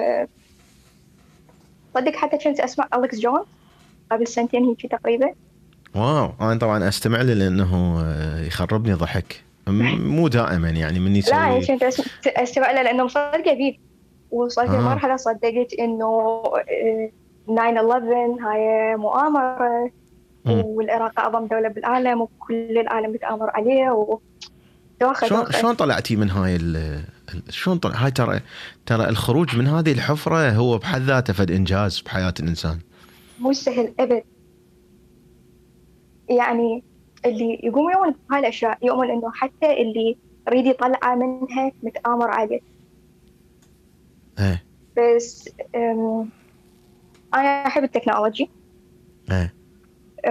صدق 1.95 2.17
حتى 2.17 2.39
كنت 2.39 2.61
أسمع 2.61 2.89
أليكس 2.95 3.19
جون 3.19 3.45
قبل 4.11 4.27
سنتين 4.27 4.65
هيك 4.65 4.87
تقريبا. 4.87 5.35
واو 5.95 6.33
أنا 6.41 6.59
طبعا 6.59 6.89
أستمع 6.89 7.23
له 7.23 7.35
لأنه 7.35 8.01
آه، 8.05 8.41
يخربني 8.41 8.93
ضحك 8.95 9.43
مو 9.67 10.29
دائما 10.29 10.71
يعني 10.71 11.01
مني 11.01 11.21
لا 11.21 11.57
يسوي 11.57 11.79
كنت 11.79 11.83
أستمع 12.27 12.71
له 12.71 12.83
لأنه 12.83 13.05
مصدقة 13.05 13.43
فيه 13.57 13.79
وصلت 14.31 14.71
آه. 14.71 14.81
لمرحلة 14.81 15.17
صدقت 15.17 15.73
إنه 15.79 16.05
آه، 16.07 17.11
9/11 17.49 18.45
هاي 18.47 18.97
مؤامرة 18.97 19.91
مم. 20.45 20.63
والعراق 20.65 21.21
أعظم 21.21 21.47
دولة 21.47 21.69
بالعالم 21.69 22.21
وكل 22.21 22.79
العالم 22.79 23.13
بيتآمر 23.13 23.51
عليه 23.51 23.91
و 23.91 24.19
شلون. 25.27 25.53
شلون 25.53 25.75
طلعتي 25.75 26.17
من 26.17 26.31
هاي 26.31 26.57
ال- 26.57 27.03
شلون 27.49 27.79
طلع 27.79 27.95
هاي 27.97 28.11
ترى 28.11 28.41
ترى 28.87 29.09
الخروج 29.09 29.57
من 29.57 29.67
هذه 29.67 29.93
الحفرة 29.93 30.51
هو 30.51 30.79
بحد 30.79 31.01
ذاته 31.03 31.33
فد 31.33 31.51
إنجاز 31.51 32.01
بحياة 32.01 32.35
الإنسان 32.41 32.79
مو 33.41 33.53
سهل 33.53 33.95
أبد 34.01 34.23
يعني 36.29 36.83
اللي 37.27 37.61
يقوم 37.63 37.91
يؤمن 37.91 38.15
بهاي 38.29 38.41
الأشياء 38.41 38.79
يؤمن 38.83 39.11
إنه 39.11 39.33
حتى 39.33 39.83
اللي 39.83 40.17
يريد 40.49 40.67
يطلعه 40.67 41.15
منها 41.15 41.73
متآمر 41.83 42.31
عليه 42.31 42.61
إيه. 44.39 44.65
بس 44.97 45.51
أم، 45.75 46.29
أنا 47.35 47.67
أحب 47.67 47.85
التكنولوجي. 47.85 48.51
إيه. 49.31 49.55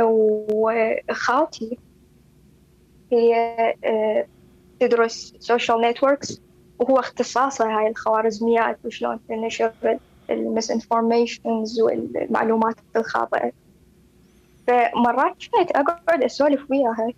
وخالتي 0.02 1.78
هي 3.12 3.36
أه، 3.84 4.26
تدرس 4.80 5.36
social 5.40 5.82
networks 5.82 6.42
وهو 6.80 7.00
اختصاصها 7.00 7.80
هاي 7.80 7.88
الخوارزميات 7.88 8.80
وشلون 8.86 9.20
تنشر 9.30 9.74
ال 10.30 10.72
misinformations 10.72 11.82
والمعلومات 11.82 12.76
الخاطئة. 12.96 13.52
فمرات 14.68 15.36
كنت 15.54 15.72
أقعد 15.72 16.24
أسولف 16.24 16.72
وياها. 16.72 17.12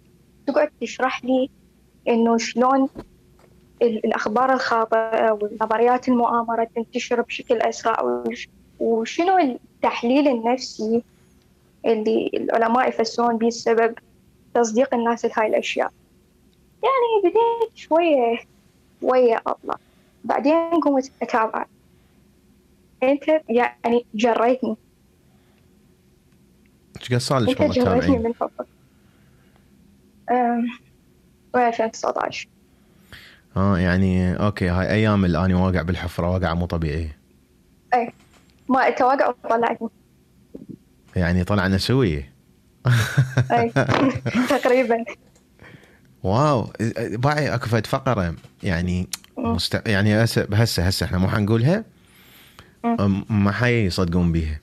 تقعد 0.48 0.70
تشرح 0.82 1.26
لي 1.26 1.50
إنه 2.08 2.38
شلون 2.38 2.90
ال- 3.82 4.06
الأخبار 4.06 4.54
الخاطئة 4.54 5.32
والنظريات 5.32 6.08
المؤامرة 6.10 6.68
تنتشر 6.76 7.22
بشكل 7.22 7.62
أسرع 7.62 8.02
وش- 8.02 8.50
وشنو 8.80 9.38
التحليل 9.38 10.28
النفسي 10.28 11.04
اللي 11.86 12.30
العلماء 12.34 12.90
يفسرون 12.90 13.38
به 13.38 13.48
السبب 13.48 13.96
تصديق 14.54 14.94
الناس 14.94 15.26
لهاي 15.26 15.48
الأشياء. 15.48 15.90
يعني 16.84 17.22
بديت 17.24 17.76
شوية 17.78 18.38
شوية 19.02 19.42
أطلع. 19.48 19.76
بعدين 20.24 20.70
قمت 20.70 21.12
أتابع. 21.22 21.66
أنت 23.04 23.24
يعني 23.50 24.06
جريتني. 24.14 24.78
إيش 27.02 27.14
قد 27.14 27.18
صار 27.18 27.40
لك 27.40 27.60
والله 27.60 27.74
تتابعين؟ 27.74 28.24
من 28.24 28.34
أم، 30.32 30.66
و 31.54 31.58
2019 31.58 32.48
آه 33.58 33.80
يعني 33.80 34.36
أوكي 34.36 34.70
هاي 34.70 34.92
أيام 34.92 35.26
اللي 35.26 35.46
أنا 35.46 35.56
واقع 35.58 35.82
بالحفرة 35.82 36.30
واقعة 36.30 36.54
مو 36.54 36.66
طبيعية. 36.66 37.18
ما 38.70 38.88
التواقع 38.88 39.34
طلعتني 39.50 39.90
يعني 41.16 41.44
طلعنا 41.44 41.78
سويه 41.78 42.34
أي. 43.52 43.70
تقريبا. 44.50 45.06
wow 46.24 46.70
باعي 47.00 47.56
أكو 47.56 47.68
فد 47.68 47.88
فقرة 47.88 48.36
يعني 48.64 49.08
مست... 49.38 49.82
يعني 49.88 50.24
هسه 50.24 50.48
هسه 50.84 51.06
إحنا 51.06 51.18
مو 51.18 51.28
حنقولها؟ 51.28 51.84
ما 53.30 53.52
حيصدقون 53.52 54.32
بيها. 54.32 54.60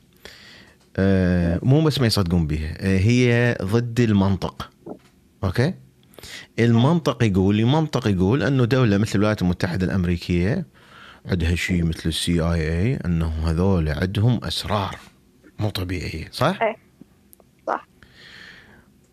مو 1.63 1.85
بس 1.85 2.01
ما 2.01 2.07
يصدقون 2.07 2.47
بيها 2.47 2.77
أه 2.81 2.99
هي 2.99 3.57
ضد 3.63 4.01
المنطق. 4.01 4.71
أوكي؟ 5.45 5.75
المنطق 6.59 7.23
يقول 7.25 7.61
المنطق 7.61 8.09
يقول 8.09 8.43
إنه 8.43 8.65
دولة 8.65 8.99
مثل 8.99 9.13
الولايات 9.15 9.43
المتحدة 9.43 9.87
الأمريكية 9.87 10.67
عندها 11.27 11.55
شيء 11.55 11.85
مثل 11.85 12.09
السي 12.09 12.41
آي 12.41 12.83
إي 12.83 12.97
انه 12.97 13.27
هذول 13.27 13.89
عندهم 13.89 14.41
أسرار 14.45 14.97
مو 15.59 15.71
طبيعية 15.71 16.29
صح؟ 16.33 16.63
إيه. 16.63 16.77
صح. 17.67 17.89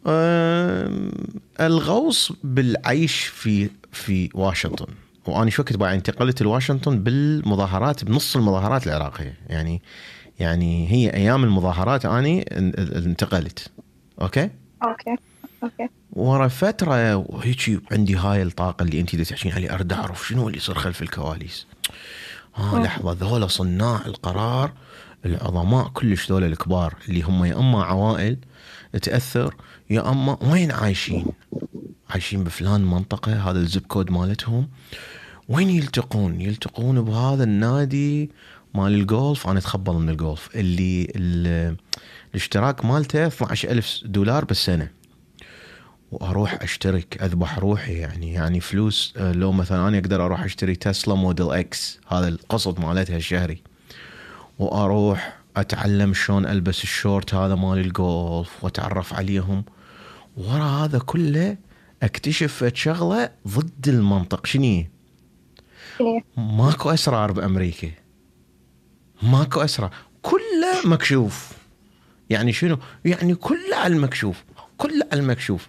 آم، 0.08 1.12
الغوص 1.60 2.32
بالعيش 2.44 3.26
في 3.26 3.70
في 3.92 4.30
واشنطن. 4.34 4.94
وأنا 5.26 5.50
شو 5.50 5.64
بعد 5.72 5.94
انتقلت 5.94 6.42
لواشنطن 6.42 7.04
بالمظاهرات 7.04 8.04
بنص 8.04 8.36
المظاهرات 8.36 8.88
العراقية. 8.88 9.38
يعني 9.48 9.82
يعني 10.40 10.92
هي 10.92 11.14
أيام 11.14 11.44
المظاهرات 11.44 12.06
أني 12.06 12.42
إن- 12.42 12.96
انتقلت. 12.96 13.72
أوكي؟ 14.22 14.50
أوكي. 14.84 15.16
أوكي. 15.64 15.90
ورا 16.14 16.48
فترة 16.48 17.16
وهيك 17.16 17.82
عندي 17.92 18.16
هاي 18.16 18.44
الطاقة 18.44 18.84
اللي 18.84 19.00
انت 19.00 19.16
تحكين 19.16 19.52
عليه 19.52 19.74
اريد 19.74 19.94
أعرف 19.94 20.28
شنو 20.28 20.48
اللي 20.48 20.58
يصير 20.58 20.76
خلف 20.76 21.02
الكواليس. 21.02 21.68
ها 22.56 22.80
لحظة 22.84 23.12
ذولا 23.14 23.48
صناع 23.48 24.06
القرار 24.06 24.72
العظماء 25.26 25.88
كلش 25.88 26.30
ذولا 26.32 26.46
الكبار 26.46 26.96
اللي 27.10 27.22
هم 27.22 27.46
يا 27.46 27.60
أما 27.60 27.84
عوائل 27.84 28.38
تأثر 29.02 29.56
يا 29.90 30.12
أما 30.12 30.38
وين 30.52 30.72
عايشين؟ 30.72 31.26
عايشين 32.10 32.44
بفلان 32.44 32.82
منطقة 32.82 33.50
هذا 33.50 33.60
ال 33.60 33.65
zip 33.65 33.82
code 33.82 34.12
مالتهم. 34.12 34.68
وين 35.50 35.70
يلتقون؟ 35.70 36.42
يلتقون 36.42 37.02
بهذا 37.02 37.44
النادي 37.44 38.32
مال 38.74 38.94
الجولف 38.94 39.48
أنا 39.48 39.60
اتخبل 39.60 39.94
من 39.94 40.10
الجولف. 40.10 40.50
اللي 40.56 41.08
ال- 41.16 41.76
الاشتراك 42.32 42.86
مالته 42.86 43.26
12000 43.28 44.00
دولار 44.06 44.46
بالسنة. 44.46 44.90
وأروح 46.12 46.62
أشترك 46.62 47.24
أذبح 47.24 47.60
روحي 47.60 47.94
يعني 47.94 48.34
يعني 48.34 48.60
فلوس. 48.60 49.14
آه، 49.18 49.32
لو 49.32 49.52
مثلا 49.52 49.88
أنا 49.88 49.98
أقدر 49.98 50.26
أروح 50.26 50.44
أشتري 50.44 50.76
تسلا 50.76 51.16
موديل 51.16 51.52
إكس 51.52 52.00
هذا 52.08 52.28
القسط 52.28 52.80
مالتها 52.80 53.18
الشهري. 53.18 53.62
وأروح 54.60 55.38
أتعلم 55.58 56.14
شلون 56.14 56.46
ألبس 56.46 56.84
الشورت 56.84 57.34
هذا 57.34 57.56
مال 57.56 57.78
الجولف 57.80 58.64
وأتعرف 58.64 59.14
عليهم. 59.14 59.64
ورا 60.38 60.64
هذا 60.64 61.00
كله 61.00 61.58
أكتشف 62.04 62.72
شغلة 62.74 63.30
ضد 63.48 63.88
المنطق؟ 63.88 64.46
شنو 64.46 64.84
ماكو 66.38 66.90
أسرار 66.90 67.32
بأمريكا. 67.32 67.92
ماكو 69.24 69.62
اسرار 69.62 69.92
كله 70.22 70.74
مكشوف. 70.86 71.50
يعني 72.30 72.54
شنو؟ 72.54 72.78
يعني 73.06 73.36
كله 73.36 73.76
على 73.76 73.94
المكشوف. 73.94 74.44
كله 74.78 75.06
على 75.12 75.22
المكشوف. 75.22 75.68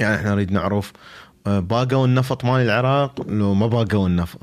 يعني 0.00 0.16
إحنا 0.16 0.30
نريد 0.30 0.52
نعرف 0.52 0.92
آه، 1.46 1.60
باقوا 1.60 2.06
النفط 2.06 2.44
مال 2.44 2.60
العراق؟ 2.60 3.26
لو 3.28 3.54
ما 3.54 3.66
باقوا 3.66 4.06
النفط. 4.08 4.38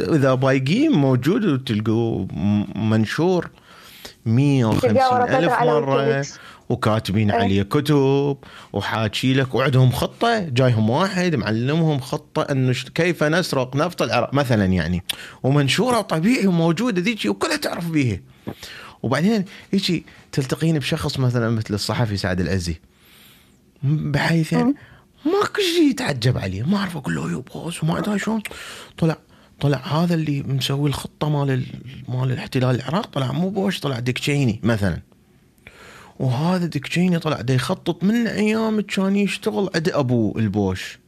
إذا 0.00 0.34
بايقين 0.34 0.92
موجود 0.92 1.44
وتلقوا 1.44 2.26
م- 2.32 2.90
منشور. 2.90 3.50
150 4.26 4.80
تلقاه 4.90 5.14
ورا 5.14 5.26
فترة 5.26 5.38
ألف 5.38 5.52
مرة. 5.62 6.24
وكاتبين 6.68 7.30
إيه. 7.30 7.40
عليه 7.40 7.62
كتب 7.62 8.36
وحاكي 8.72 9.34
لك 9.34 9.54
وعندهم 9.54 9.92
خطة 9.92 10.38
جايهم 10.38 10.90
واحد 10.90 11.34
معلمهم 11.34 12.00
خطة 12.00 12.42
إنه 12.42 12.72
ش- 12.72 12.84
كيف 12.84 13.22
نسرق 13.22 13.76
نفط 13.76 14.02
العراق 14.02 14.34
مثلا 14.34 14.64
يعني. 14.64 15.02
ومنشورة 15.42 16.00
طبيعي 16.00 16.46
وموجودة 16.46 17.02
ذيك 17.02 17.24
وكلها 17.26 17.56
تعرف 17.56 17.86
بيها. 17.90 18.20
وبعدين 19.02 19.44
هيك 19.72 20.04
تلتقين 20.32 20.78
بشخص 20.78 21.18
مثلا 21.18 21.50
مثل 21.50 21.74
الصحفي 21.74 22.16
سعد 22.16 22.40
العزي. 22.40 22.80
بحيث 23.82 24.52
يعني 24.52 24.74
ماكو 25.24 25.60
شيء 25.76 25.90
يتعجب 25.90 26.38
عليه 26.38 26.62
ما 26.62 26.76
أعرف 26.76 26.96
أقول 26.96 27.14
له 27.14 27.30
يا 27.32 27.36
بوس 27.54 27.82
وما 27.84 27.98
أدري 27.98 28.18
شلون. 28.18 28.42
طلع 28.98 29.16
طلع 29.60 29.78
هذا 29.78 30.14
اللي 30.14 30.42
مسوي 30.42 30.88
الخطة 30.88 31.28
مال 31.28 31.50
ال- 31.50 31.66
مال 32.08 32.32
الاحتلال 32.32 32.74
العراق 32.76 33.06
طلع 33.06 33.32
مو 33.32 33.48
بوش 33.50 33.80
طلع 33.80 33.98
ديك 33.98 34.18
تشيني 34.18 34.60
مثلا. 34.62 34.98
وهذا 36.18 36.66
ديك 36.66 36.86
تشيني 36.88 37.18
طلع 37.18 37.40
دا 37.40 37.54
يخطط 37.54 38.04
من 38.04 38.26
أيام 38.26 38.80
كان 38.80 39.16
يشتغل 39.16 39.70
عند 39.74 39.88
ابوه 39.88 40.38
البوش. 40.38 40.98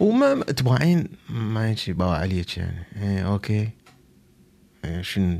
وما 0.00 0.34
تباعين 0.42 1.08
ما 1.30 1.70
يجي 1.70 1.92
باع 1.92 2.08
عليك 2.10 2.56
يعني. 2.58 2.84
إيه 3.02 3.26
أوكي. 3.32 3.68
إيه 4.84 5.02
شنو 5.02 5.38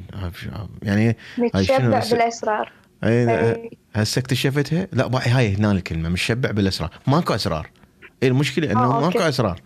يعني 0.83 1.17
هاي 1.55 1.65
شنو 1.65 1.77
متشبع 1.77 1.99
هسه- 1.99 2.17
بالأسرار. 2.17 2.73
اي 3.05 3.11
إيه. 3.11 3.71
هسه 3.95 4.19
اكتشفتها؟ 4.19 4.89
لا 4.93 5.07
باي 5.07 5.31
هاي 5.31 5.55
هنا 5.55 5.73
الكلمة 5.73 6.09
مشبع 6.09 6.51
بالأسرار. 6.51 6.91
ماكو 7.07 7.35
أسرار. 7.35 7.71
إيه 8.23 8.29
المشكلة 8.29 8.73
إنه 8.73 8.81
آه، 8.85 9.01
ماكو. 9.01 9.19
أسرار. 9.19 9.61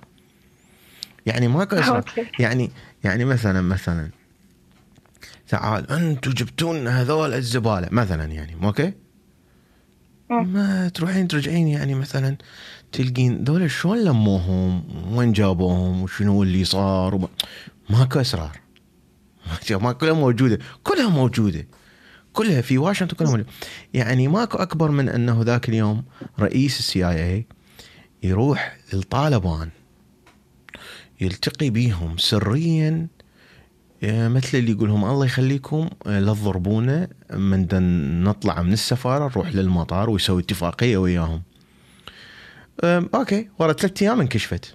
يعني 1.28 1.62
اسرار 1.62 1.96
أوكي. 1.96 2.26
يعني 2.38 2.70
يعني 3.04 3.24
مثلا 3.24 3.60
مثلا 3.60 4.10
تعال 5.48 5.90
أنتم 5.90 6.30
جبتوا 6.30 6.78
لنا 6.78 7.02
هذول 7.02 7.34
الزبالة 7.34 7.88
مثلا 7.90 8.24
يعني 8.24 8.56
أوكي؟ 8.62 8.92
مم. 10.30 10.52
ما 10.52 10.88
تروحين 10.88 11.28
ترجعين 11.28 11.68
يعني 11.68 11.94
مثلا 11.94 12.36
تلقين 12.92 13.44
دول 13.44 13.70
شلون 13.70 14.04
لموهم؟ 14.04 14.82
وين 15.16 15.32
جابوهم؟ 15.32 16.02
وشنو 16.02 16.42
اللي 16.42 16.64
صار؟ 16.64 17.14
وما 17.14 17.28
ماكو 17.90 18.20
اسرار 18.20 18.60
ما 19.70 19.92
كلها 19.92 20.12
موجودة. 20.12 20.58
كلها 20.84 21.08
موجودة. 21.08 21.66
كلها 22.32 22.60
في 22.60 22.78
واشنطن 22.78 23.16
كلها 23.16 23.30
موجودة. 23.30 23.48
يعني 23.94 24.28
ماكو 24.28 24.58
أكبر 24.58 24.90
من 24.90 25.08
أنه 25.08 25.42
ذاك 25.42 25.68
اليوم 25.68 26.04
رئيس 26.40 26.78
ال 26.78 27.08
CIA 27.08 27.46
يروح 28.22 28.78
للطالبان 28.92 29.68
يلتقي 31.20 31.70
بيهم 31.70 32.16
سريا 32.18 33.06
آه، 34.02 34.28
مثل 34.28 34.58
اللي 34.58 34.70
يقول 34.70 34.88
لهم 34.88 35.04
الله 35.04 35.26
يخليكم 35.26 35.88
آه، 36.06 36.20
لا 36.20 36.32
تضربونا 36.34 37.08
من 37.32 37.66
نطلع 38.24 38.62
من 38.62 38.72
السفارة 38.72 39.28
نروح 39.28 39.54
للمطار 39.54 40.10
ويسوي 40.10 40.42
اتفاقية 40.42 40.96
وياهم. 40.96 41.42
أوكي 42.84 43.48
ورا 43.58 43.72
ثلاث 43.72 44.02
أيام 44.02 44.20
انكشفت. 44.20 44.74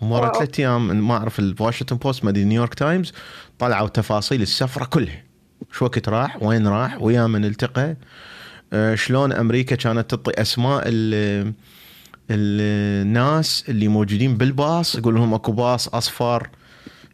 ورا. 0.00 0.32
ثلاث 0.32 0.60
أيام 0.60 1.08
ما 1.08 1.16
أعرف 1.16 1.38
الواشنطن 1.38 1.96
بوست 1.96 2.24
ما 2.24 2.30
أدري 2.30 2.44
نيويورك 2.44 2.74
تايمز 2.74 3.12
طلعوا 3.58 3.88
تفاصيل 3.88 4.42
السفرة 4.42 4.84
كلها. 4.84 5.22
شو 5.72 5.84
وقت 5.84 6.08
راح؟ 6.08 6.42
وين 6.42 6.66
راح؟ 6.68 7.02
ويا 7.02 7.26
من 7.26 7.44
التقى؟ 7.44 7.96
آه، 8.72 8.94
شلون 8.94 9.32
أمريكا 9.32 9.76
كانت 9.76 10.10
تعطي 10.10 10.30
أسماء 10.42 10.82
ال- 10.86 11.52
الناس 12.30 13.64
اللي 13.68 13.88
موجودين 13.88 14.36
بالباص 14.36 14.94
يقول 14.94 15.14
لهم 15.14 15.34
اكو 15.34 15.52
باص 15.52 15.88
اصفر 15.88 16.48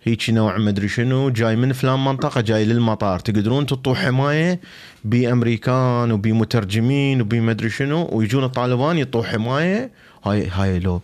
هيك 0.02 0.30
نوع 0.30 0.58
مدري 0.58 0.88
شنو 0.88 1.30
جاي 1.30 1.56
من 1.56 1.72
فلان 1.72 2.04
منطقة 2.04 2.40
جاي 2.40 2.64
للمطار. 2.64 3.18
تقدرون 3.18 3.66
تطوا 3.66 3.94
حماية 3.94 4.60
بأمريكان 5.04 6.12
وبمترجمين 6.12 7.20
وبمدري 7.20 7.70
شنو 7.70 8.08
ويجون 8.12 8.44
الطالبان 8.44 8.98
يطوا 8.98 9.22
حماية. 9.22 9.90
هاي 10.24 10.48
هاي 10.48 10.78
لو 10.78 11.00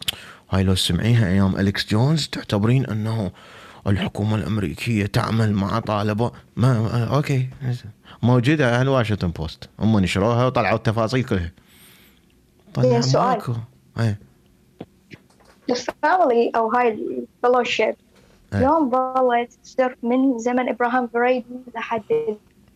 هاي 0.50 0.62
لو 0.64 0.74
سمعيها 0.74 1.28
أيام 1.28 1.56
أليكس 1.56 1.90
جونز 1.90 2.26
تعتبرين 2.26 2.86
أنه 2.86 3.30
الحكومة 3.86 4.36
الأمريكية 4.36 5.06
تعمل 5.06 5.52
مع 5.52 5.78
طالبان. 5.78 6.30
ما 6.56 6.80
ما- 6.82 7.04
أوكي. 7.04 7.48
موجودة 8.22 8.66
على 8.72 8.82
الواشنطن 8.82 9.30
بوست. 9.30 9.68
هم 9.78 9.98
نشروها 9.98 10.46
وطلعوا 10.46 10.76
التفاصيل 10.76 11.24
كلها. 11.24 11.50
طلع 12.74 12.84
زين، 12.88 13.02
سؤال. 13.02 13.24
ماكو. 13.38 13.54
إيه 14.00 14.18
ال 15.70 15.82
family 15.82 16.52
أو 16.56 16.72
هاي 16.72 16.88
إيه. 18.54 18.60
يوم 18.60 18.90
ظلت 18.90 19.52
تصير 19.62 19.96
من 20.02 20.38
زمن 20.38 20.68
إبراهام 20.68 21.08
بريدي 21.14 21.56
لحد 21.74 22.02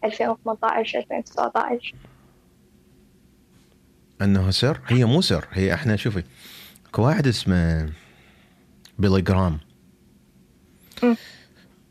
2018 0.05 0.99
2019 0.99 1.95
أنه 4.23 4.51
سر؟ 4.51 4.81
هي 4.87 5.05
مو 5.05 5.21
سر. 5.21 5.47
هي 5.51 5.75
إحنا 5.75 5.97
شوفي 5.97 6.23
اكو 6.87 7.03
واحد 7.03 7.27
اسمه 7.27 7.93
بيلي 8.99 9.23
جرام. 9.23 9.59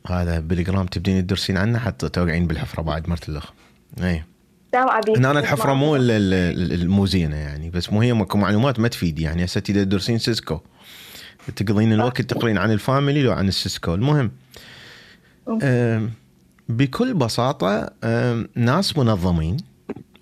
هذا 0.07 0.39
بيلي 0.39 0.63
جرام 0.63 0.85
تبدين 0.85 1.27
تدرسين 1.27 1.57
عنه 1.57 1.79
حتى 1.79 2.09
توقعين 2.09 2.47
بالحفرة 2.47 2.81
بعد 2.81 3.09
مرت 3.09 3.29
الأخ. 3.29 3.51
أي. 4.03 4.23
سامعة 4.75 5.01
بيك 5.05 5.17
هنا 5.17 5.31
الحفرة 5.39 5.73
مو 5.73 5.95
ال- 5.95 6.73
الموزينة 6.81 7.35
يعني 7.35 7.69
بس 7.69 7.93
مو 7.93 8.01
هي 8.01 8.13
ماكو 8.13 8.37
معلومات 8.37 8.79
ما 8.79 8.87
تفيد 8.87 9.19
يعني. 9.19 9.45
هسه 9.45 9.59
تقدر 9.61 9.83
تدرسين 9.83 10.17
سيسكو. 10.17 10.59
تقضين 11.55 11.93
الوقت 11.93 12.21
تقرين 12.21 12.57
عن 12.57 12.71
ال 12.71 12.79
family 12.79 13.23
لو 13.23 13.31
عن 13.31 13.47
السيسكو. 13.47 13.93
المهم. 13.95 14.31
آم، 15.63 16.11
بكل 16.69 17.13
بساطة 17.13 17.89
آم، 18.03 18.47
ناس 18.55 18.97
منظمين 18.97 19.57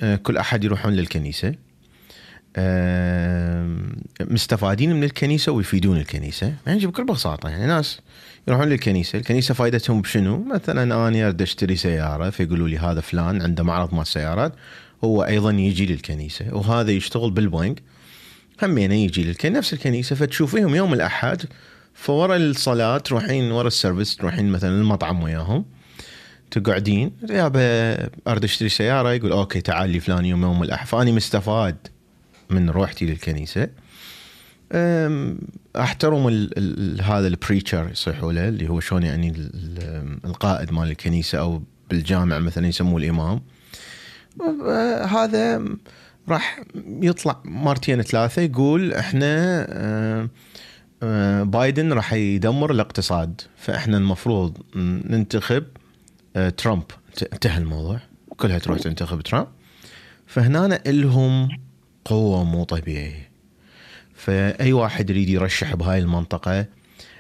آه، 0.02 0.16
كل 0.16 0.38
أحد 0.38 0.64
يروحون 0.64 0.94
للكنيسة. 0.94 1.56
مستفادين 4.22 4.96
من 4.96 5.04
الكنيسة 5.04 5.52
ويفيدون 5.52 5.98
الكنيسة 5.98 6.54
يعني 6.68 6.86
بكل 6.86 7.06
بساطة 7.06 7.50
يعني 7.50 7.66
ناس 7.66 8.00
يروحون 8.48 8.68
للكنيسة، 8.68 9.20
الكنيسة 9.20 9.54
فائدتهم 9.54 10.02
بشنو؟ 10.02 10.44
مثلا 10.44 10.84
أنا 10.84 11.08
أريد 11.08 11.42
أشتري 11.42 11.76
سيارة 11.76 12.30
فيقولوا 12.30 12.68
لي 12.68 12.78
هذا 12.78 13.02
فلان 13.02 13.42
عنده 13.42 13.64
معرض 13.64 13.94
مال 13.94 14.02
السيارات 14.02 14.54
هو 15.04 15.24
أيضا 15.24 15.52
يجي 15.52 15.86
للكنيسة 15.86 16.56
وهذا 16.56 16.92
يشتغل 16.92 17.32
بالبنك 17.32 17.82
همينه 18.64 18.96
يجي 18.96 19.24
للكنيسه 19.24 19.58
نفس 19.58 19.74
الكنيسة 19.74 20.16
فتشوفيهم 20.16 20.76
يوم 20.76 20.94
الأحد 20.94 21.42
فورا 21.94 22.36
الصلاة 22.36 22.98
تروحين 22.98 23.52
ورا 23.52 23.68
ال 23.68 23.74
service 23.74 24.16
تروحين 24.16 24.52
مثلا 24.52 24.70
المطعم 24.82 25.24
وياهم 25.24 25.66
تقعدين 26.52 27.12
يابا 27.30 27.94
أريد 28.28 28.44
أشتري 28.44 28.70
سيارة 28.70 29.14
يقول 29.14 29.32
أوكي 29.32 29.62
تعال 29.62 29.90
لي 29.90 30.00
فلان 30.00 30.26
يوم 30.26 30.42
يوم 30.42 30.64
الأحد 30.64 30.88
فأني 30.88 31.12
مستفاد 31.12 31.78
من 32.54 32.70
روحتي 32.70 33.06
للكنيسة. 33.06 33.70
أحترم 35.76 36.28
ال 36.28 36.50
ال 36.58 37.02
هذا 37.02 37.28
ال 37.28 37.35
preacher 37.35 37.90
يصيحوا 37.92 38.34
له 38.34 38.48
اللي 38.48 38.70
هو 38.70 38.80
شلون 38.80 39.04
يعني 39.04 39.30
ال- 39.30 39.52
ال- 39.54 40.20
القائد 40.26 40.72
مال 40.72 40.92
الكنيسة 40.92 41.40
أو 41.40 41.64
بالجامع 41.90 42.40
مثلا 42.40 42.68
يسموه 42.68 42.98
الإمام. 42.98 43.42
أه، 44.42 45.06
هذا 45.06 45.66
راح 46.30 46.62
يطلع 47.02 47.42
مرتين 47.46 48.02
ثلاثة 48.02 48.42
يقول 48.42 48.94
إحنا 48.94 49.66
أه، 49.70 50.30
أه، 51.04 51.44
بايدن 51.44 51.94
راح 51.94 52.14
يدمر 52.14 52.72
الاقتصاد 52.72 53.42
فإحنا 53.58 53.98
المفروض 53.98 54.58
ننتخب 55.06 55.64
ترامب. 56.58 56.84
انتهى 57.34 57.58
الموضوع. 57.58 58.00
كلها 58.38 58.60
تروح 58.60 58.80
تنتخب 58.80 59.22
ترامب. 59.22 59.48
فهنا 60.28 60.82
لهم 60.88 61.50
قوة 62.06 62.44
مو 62.44 62.64
طبيعيه 62.64 63.30
فأي 64.16 64.74
واحد 64.74 65.10
يريد 65.10 65.30
يرشح 65.30 65.76
بهاي 65.76 66.00
المنطقة 66.00 66.66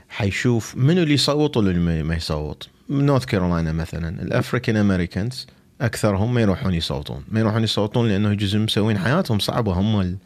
حيشوف 0.10 0.76
منو 0.76 1.04
اللي 1.04 1.14
يصوت 1.14 1.58
واللي 1.58 2.04
ما- 2.04 2.16
يصوت. 2.16 2.68
نورث 2.90 3.26
كارولاينا 3.26 3.72
مثلا. 3.72 4.22
ال 4.24 4.30
African 4.30 4.76
Americans 4.78 5.48
أكثرهم 5.82 6.34
ما 6.34 6.42
يروحون 6.42 6.74
يصوتون. 6.74 7.24
ما 7.32 7.40
يروحون 7.40 7.64
يصوتون 7.64 8.10
لأنه 8.10 8.34
جزء 8.34 8.60
مسوين 8.60 8.98
حياتهم 8.98 9.40
صعبة. 9.40 9.74
هم 9.74 10.02
ال- 10.02 10.18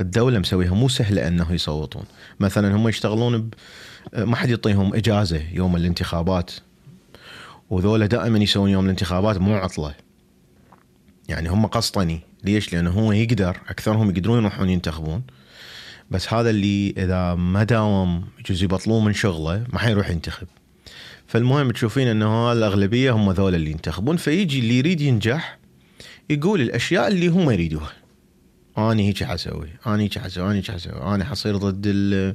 الدولة 0.00 0.38
مسويها. 0.38 0.74
مو 0.74 0.88
سهله 0.88 1.28
أنه 1.28 1.52
يصوتون. 1.52 2.02
مثلا 2.40 2.76
هم 2.76 2.88
يشتغلون 2.88 3.38
ب... 3.42 3.54
ما 4.18 4.36
حد 4.36 4.50
يعطيهم 4.50 4.94
إجازة 4.94 5.42
يوم 5.52 5.76
الانتخابات. 5.76 6.50
وذولا 7.70 8.06
دائما 8.06 8.38
يسوون 8.38 8.70
يوم 8.70 8.84
الانتخابات. 8.84 9.38
مو 9.38 9.54
عطلة. 9.54 9.94
يعني 11.32 11.48
هم 11.48 11.66
قسطني 11.66 12.20
ليش؟ 12.44 12.72
لأنه 12.72 12.90
هو 12.90 13.12
يقدر 13.12 13.56
اكثرهم 13.68 14.10
يقدرون 14.10 14.38
يروحون 14.38 14.68
ينتخبون. 14.70 15.22
بس 16.10 16.32
هذا 16.32 16.50
اللي 16.50 16.94
إذا 16.96 17.34
ما 17.34 17.64
داوم 17.64 18.24
يجوز 18.40 18.62
يبطلوه 18.62 19.00
من 19.00 19.12
شغله 19.12 19.64
ما 19.72 19.78
حيروح 19.78 20.10
ينتخب. 20.10 20.46
فالمهم 21.26 21.70
تشوفين 21.70 22.08
إنه 22.08 22.52
الأغلبية 22.52 23.10
هم 23.12 23.30
ذولا 23.32 23.56
اللي 23.56 23.70
ينتخبون. 23.70 24.16
فيجي 24.16 24.58
اللي 24.58 24.78
يريد 24.78 25.00
ينجح 25.00 25.58
يقول 26.30 26.60
الأشياء 26.60 27.08
اللي 27.08 27.28
هم 27.28 27.50
يريدوها. 27.50 27.92
أنا 28.78 29.02
هيك 29.02 29.24
حسوي 29.24 29.68
أنا 29.86 30.02
هيك 30.02 30.18
حسوي 30.18 30.44
أنا 30.46 30.54
هيك 30.54 30.70
حسوي. 30.70 31.14
أنا 31.14 31.24
حصير 31.24 31.56
ضد 31.56 31.82
ال- 31.86 32.34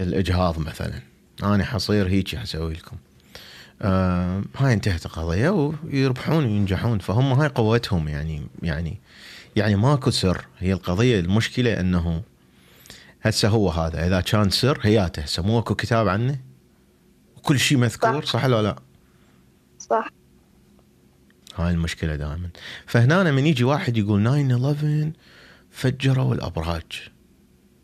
الإجهاض 0.00 0.58
مثلا. 0.58 1.00
أنا 1.42 1.64
حصير 1.64 2.08
هيك 2.08 2.36
حسوي 2.36 2.72
لكم. 2.72 2.96
آه 3.82 4.42
هاي 4.56 4.72
انتهت 4.72 5.06
القضية 5.06 5.50
ويربحون 5.50 6.44
وينجحون 6.44 6.98
فهم 6.98 7.32
هاي 7.32 7.48
قوتهم 7.48 8.08
يعني 8.08 8.46
يعني 8.62 9.00
يعني 9.56 9.76
ماكو 9.76 10.10
سر. 10.10 10.46
هي 10.58 10.72
القضية 10.72 11.20
المشكلة 11.20 11.80
إنه 11.80 12.22
هسه 13.22 13.48
هو 13.48 13.70
هذا 13.70 14.06
إذا 14.06 14.20
كان 14.20 14.50
سر 14.50 14.78
هياته. 14.82 15.22
هسه 15.22 15.42
مو 15.42 15.58
أكو 15.58 15.74
كتاب 15.74 16.08
عنه؟ 16.08 16.38
وكل 17.36 17.58
شيء 17.60 17.78
مذكور 17.78 18.24
صح. 18.24 18.32
صح 18.32 18.44
ولا 18.44 18.62
لا؟ 18.62 18.76
صح. 19.78 20.08
هاي 21.56 21.70
المشكلة 21.70 22.16
دائما. 22.16 22.48
فهنا 22.86 23.30
من 23.30 23.46
يجي 23.46 23.64
واحد 23.64 23.96
يقول 23.96 24.24
9 24.24 24.56
11 24.56 25.12
فجروا 25.70 26.34
الأبراج. 26.34 27.10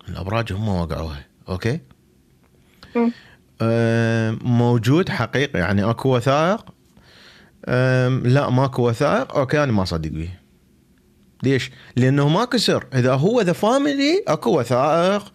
الأبراج 0.08 0.52
هم 0.52 0.68
وقعوها 0.68 1.26
أوكي؟ 1.48 1.80
مم. 2.96 3.12
موجود 4.42 5.08
حقيقي 5.08 5.58
يعني 5.58 5.90
أكو 5.90 6.16
وثائق. 6.16 6.64
لا 8.24 8.50
ماكو 8.50 8.88
وثائق. 8.88 9.36
أوكي 9.36 9.64
أنا 9.64 9.72
ما 9.72 9.82
اصدق 9.82 10.10
بيه 10.10 10.40
ليش؟ 11.42 11.70
لأنه 11.96 12.28
ماكو 12.28 12.56
سر 12.56 12.86
إذا 12.94 13.14
هو 13.14 13.40
The 13.40 13.52
Family 13.52 14.24
أكو 14.28 14.60
وثائق 14.60 15.32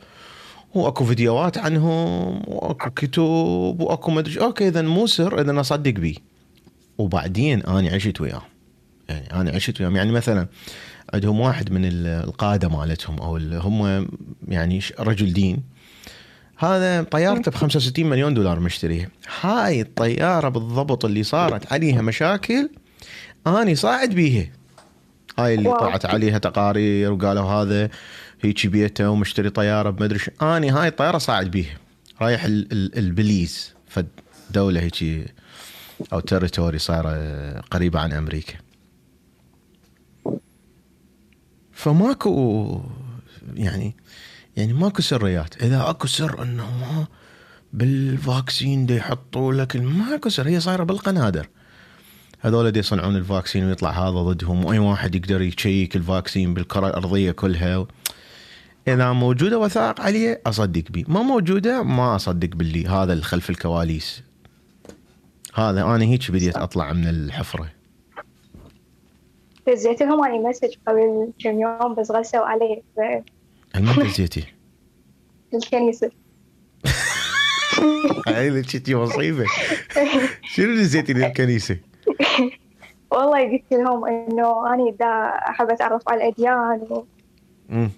وأكو 0.74 1.06
فيديوهات 1.06 1.58
عنهم 1.58 2.42
وأكو 2.48 2.90
كتب 2.90 3.22
وأكو 3.80 4.12
مدري. 4.12 4.42
أوكي 4.42 4.68
اذا 4.68 4.82
مو 4.82 5.08
سر 5.08 5.42
إذا 5.42 5.60
اصدق 5.60 5.92
بيه 5.92 6.16
وبعدين 6.98 7.64
أنا 7.64 7.90
عشت 7.90 8.22
وياه 8.22 8.42
يعني 9.10 9.34
أنا 9.34 9.52
عشت 9.52 9.82
وياهم. 9.82 9.96
يعني 9.96 10.12
مثلا 10.12 10.48
عندهم 11.14 11.40
واحد 11.40 11.72
من 11.72 11.86
ال- 11.86 12.08
القادة 12.08 12.70
مالتهم 12.70 13.20
أو 13.20 13.38
هم 13.38 14.08
يعني 14.48 14.80
رجل 15.00 15.34
دين. 15.34 15.64
هذا 16.60 17.04
طيارته 17.04 17.52
ب 17.52 17.56
65 17.56 18.06
مليون 18.06 18.34
دولار 18.34 18.60
مشتريها 18.60 19.10
هاي 19.42 19.82
الطيارة 19.82 20.50
بالضبط 20.50 21.06
اللي 21.06 21.24
صارت 21.24 21.74
عليها 21.74 22.02
مشاكل 22.02 22.70
أني 23.48 23.76
صاعد 23.76 24.10
بيها. 24.10 24.52
هاي 25.40 25.54
اللي. 25.56 25.70
طلعت 25.80 26.06
عليها 26.06 26.38
تقارير 26.38 27.12
وقالوا 27.14 27.46
هذا 27.46 27.90
هيك 28.42 28.68
بيته 28.68 29.10
ومشتري 29.10 29.50
طيارة 29.50 29.90
بمدري 29.90 30.20
شو. 30.20 30.32
أني 30.42 30.70
هاي 30.70 30.88
الطيارة 30.88 31.18
صاعد 31.18 31.52
بيها. 31.52 31.78
رايح 32.22 32.44
ال- 32.44 32.72
ال- 32.72 32.98
البليز. 32.98 33.74
فد 33.88 34.08
دوله 34.52 34.82
هيك 34.82 35.26
أو 36.14 36.20
territory 36.20 36.78
صايره 36.80 37.10
قريبه 37.60 38.00
عن 38.00 38.14
أمريكا. 38.14 38.54
فماكو 41.72 42.82
يعني 43.56 43.96
يعني 44.60 44.74
ماكو 44.74 45.02
سريات 45.02 45.64
إذا 45.64 45.90
أكو 45.90 46.08
سر 46.08 46.44
إنه 46.44 46.64
ما 46.64 47.08
بال 47.74 47.99
vaccine 47.99 48.86
دي 48.86 48.96
يحطوا 48.96 49.54
لك 49.54 49.76
ماكو 49.76 50.30
سر. 50.30 50.48
هي 50.48 50.60
صايرة 50.60 50.84
بالقنادر. 50.84 51.50
هذول 52.40 52.72
دي 52.72 52.80
يصنعون 52.80 53.16
ال 53.16 53.22
vaccine 53.22 53.66
ويطلع 53.66 53.90
هذا 53.90 54.20
ضدهم 54.20 54.66
وأي 54.66 54.80
واحد 54.80 55.16
يقدر 55.16 55.42
يشيك 55.42 55.96
ال 55.96 56.03
vaccine 56.03 56.54
بالكرة 56.54 56.88
الأرضية 56.88 57.32
كلها. 57.32 57.88
إذا 58.88 59.12
موجودة 59.12 59.60
وثائق 59.60 60.02
عليه 60.02 60.42
أصدق 60.46 60.84
بيه 60.90 61.04
ما 61.08 61.22
موجودة 61.22 61.84
ما 61.84 62.16
أصدق 62.16 62.50
باللي 62.56 62.88
هذا 62.88 63.14
اللي 63.14 63.24
خلف 63.24 63.50
الكواليس. 63.50 64.24
هذا 65.54 65.84
أنا 65.84 66.06
هيك 66.06 66.32
بديت 66.32 66.58
أطلع 66.58 66.94
من 66.94 67.08
الحفرة. 67.08 67.70
دزيت 69.68 70.02
لهم 70.02 70.26
اني 70.26 70.40
مسج 70.40 70.74
قبل 70.88 71.32
كم 71.40 71.60
يوم 71.60 71.96
بس 71.96 72.12
غسوا 72.12 72.46
علي. 72.46 72.82
في 73.74 73.78
المادة 73.80 74.08
زيتي. 74.08 74.44
الكنيسة 75.54 76.12
هاي 78.28 78.64
شتي 78.64 78.96
مصيبه 78.96 79.46
شنو 80.54 80.72
نزيتي 80.74 81.14
للكنيسه؟ 81.14 81.78
والله 83.12 83.52
قلت 83.52 83.64
لهم 83.72 84.06
إنه 84.08 84.74
اني 84.74 84.92
دا 85.00 85.06
أحب 85.50 85.70
أتعرف 85.72 86.02
على 86.10 86.18
الأديان 86.24 86.88
مم. 87.70 87.90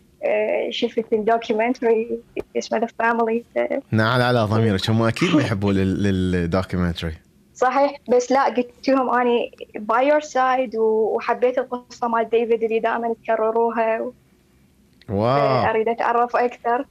وشفت 0.68 1.14
ال 1.14 1.23
documentary 1.23 2.20
اسمه 2.58 2.78
The 2.80 2.88
Family 3.00 3.44
نعل 3.92 4.22
على 4.22 4.40
ضميرك 4.44 4.90
هم 4.90 5.02
أكيد 5.02 5.36
ما 5.36 5.42
يحبوا 5.42 5.74
لل- 5.74 6.04
لل 6.32 6.43
documentary. 6.43 7.14
صحيح 7.54 7.92
بس 8.16 8.32
لا 8.32 8.46
قلت 8.46 8.90
لهم 8.90 9.10
اني 9.10 9.52
by 9.76 10.08
your 10.08 10.20
side 10.22 10.76
وحبيت 10.76 11.58
القصة 11.58 12.08
مال 12.08 12.30
ديفيد 12.30 12.64
اللي 12.64 12.80
دائما 12.80 13.16
تكرروها 13.24 14.12
واو. 15.10 15.70
أريد 15.70 15.88
أتعرف 15.88 16.36
أكثر. 16.36 16.86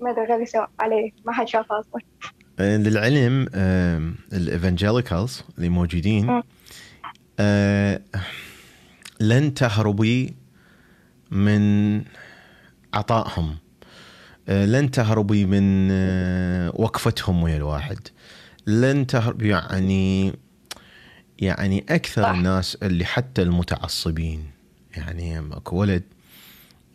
ما 0.00 0.10
أدري 0.10 0.34
غلسوا 0.34 0.66
عليه 0.80 1.10
ما 1.24 1.32
حد 1.32 1.48
شافه 1.48 1.80
أصلا. 1.80 2.00
آه، 2.58 2.76
للعلم 2.76 3.48
ال 4.32 4.40
evangelicals 4.40 5.42
اللي 5.58 5.68
موجودين. 5.68 6.42
آه، 7.40 8.00
لن 9.20 9.54
تهربي 9.54 10.34
من 11.30 12.02
عطائهم. 12.94 13.56
آه، 14.48 14.66
لن 14.66 14.90
تهربي 14.90 15.46
من 15.46 15.88
آه، 15.90 16.72
وقفتهم 16.74 17.42
ويا 17.42 17.56
الواحد. 17.56 17.98
لن 18.66 19.06
تهرب 19.06 19.42
يعني 19.42 20.32
يعني 21.38 21.84
أكثر. 21.88 22.30
الناس 22.30 22.78
اللي 22.82 23.04
حتى 23.04 23.42
المتعصبين. 23.42 24.50
يعني 24.96 25.38
أكو 25.38 25.76
ولد 25.76 26.02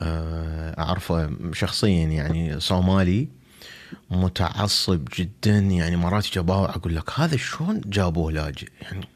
اعرفه 0.02 1.32
شخصيا 1.54 2.06
يعني 2.06 2.60
صومالي 2.60 3.28
متعصب 4.12 5.08
جدا 5.18 5.58
يعني 5.58 5.96
مرات 5.96 6.34
جابوه 6.34 6.70
أقول 6.70 6.96
لك 6.96 7.20
هذا 7.20 7.38
شلون 7.38 7.82
جابوه 7.86 8.32
لاجئ 8.32 8.68
يعني 8.82 9.08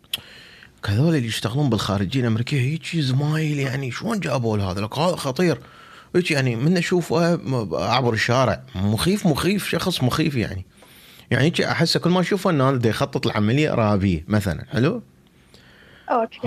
هذول 0.88 1.16
اللي 1.16 1.28
يشتغلون 1.28 1.70
بالخارجية 1.70 2.22
الأمريكية 2.22 2.60
هيك 2.62 2.96
زمايل 2.96 3.60
يعني 3.60 3.92
شلون 3.92 4.20
جابوا 4.20 4.58
له 4.58 4.72
هذا 4.72 4.82
لك 4.82 4.98
هذا 4.98 5.16
خطير. 5.16 5.60
هيك 6.16 6.32
يعني 6.32 6.56
من 6.56 6.78
أشوفه 6.78 7.40
اعبر 7.90 8.14
الشارع. 8.14 8.64
مخيف 8.76 9.28
مخيف 9.28 9.68
شخص 9.68 10.04
مخيف 10.04 10.36
يعني. 10.36 10.66
يعني 11.32 11.44
هيك 11.44 11.62
احسه 11.62 12.00
كل 12.00 12.10
ما 12.10 12.20
أشوفه 12.20 12.50
إنه 12.50 12.70
هذا 12.70 12.90
يخطط 12.90 13.28
العملية 13.28 13.74
إرهابية 13.74 14.26
مثلا. 14.28 14.66
حلو؟ 14.72 15.04
أوكي. 16.10 16.40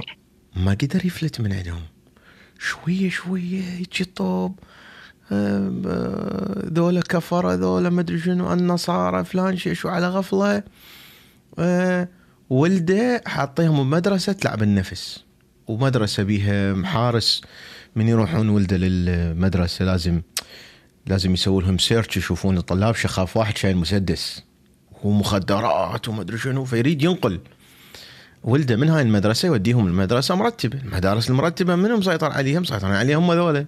ما 0.56 0.70
قدر 0.70 1.06
يفلت 1.06 1.40
من 1.40 1.52
عندهم. 1.52 1.82
شوية 2.58 3.10
شوية 3.10 3.62
هيك 3.62 4.08
طوب. 4.16 4.58
ذولا 6.72 7.00
كفرة 7.00 7.54
ذولا 7.54 7.90
ما 7.90 8.00
أدري 8.00 8.20
شنو 8.20 8.52
النصارى 8.52 9.24
فلان 9.24 9.56
شيء 9.56 9.74
شو 9.74 9.88
على 9.88 10.08
غفلة. 10.08 10.62
أه 11.58 12.08
ولده 12.50 13.22
حاطيهم 13.26 13.84
بمدرسة 13.84 14.32
تلعب 14.32 14.62
النفس. 14.62 15.24
ومدرسة 15.66 16.22
بيها 16.22 16.72
محارس 16.72 17.42
من 17.96 18.08
يروحون 18.08 18.48
ولده 18.48 18.76
للمدرسة 18.76 19.84
لازم 19.84 20.22
لازم 21.06 21.34
يسووا 21.34 21.62
لهم 21.62 21.78
search 21.78 22.16
يشوفون 22.16 22.58
الطلاب 22.58 22.94
شخاف 22.94 23.36
واحد 23.36 23.56
شايل 23.56 23.76
مسدس. 23.76 24.42
ومخدرات 25.02 26.08
وما 26.08 26.22
أدري 26.22 26.38
شنو 26.38 26.64
فيريد 26.64 27.02
ينقل. 27.02 27.40
ولده 28.44 28.76
من 28.76 28.88
هاي 28.88 29.02
المدرسة 29.02 29.46
يوديهم 29.46 29.86
المدرسة 29.86 30.34
مرتبة، 30.34 30.80
المدارس 30.80 31.30
المرتبة 31.30 31.76
منهم 31.76 31.98
مسيطر 31.98 32.32
عليها؟ 32.32 32.60
مسيطرين 32.60 32.94
عليهم 32.94 33.24
هم 33.24 33.32
ذولا. 33.32 33.66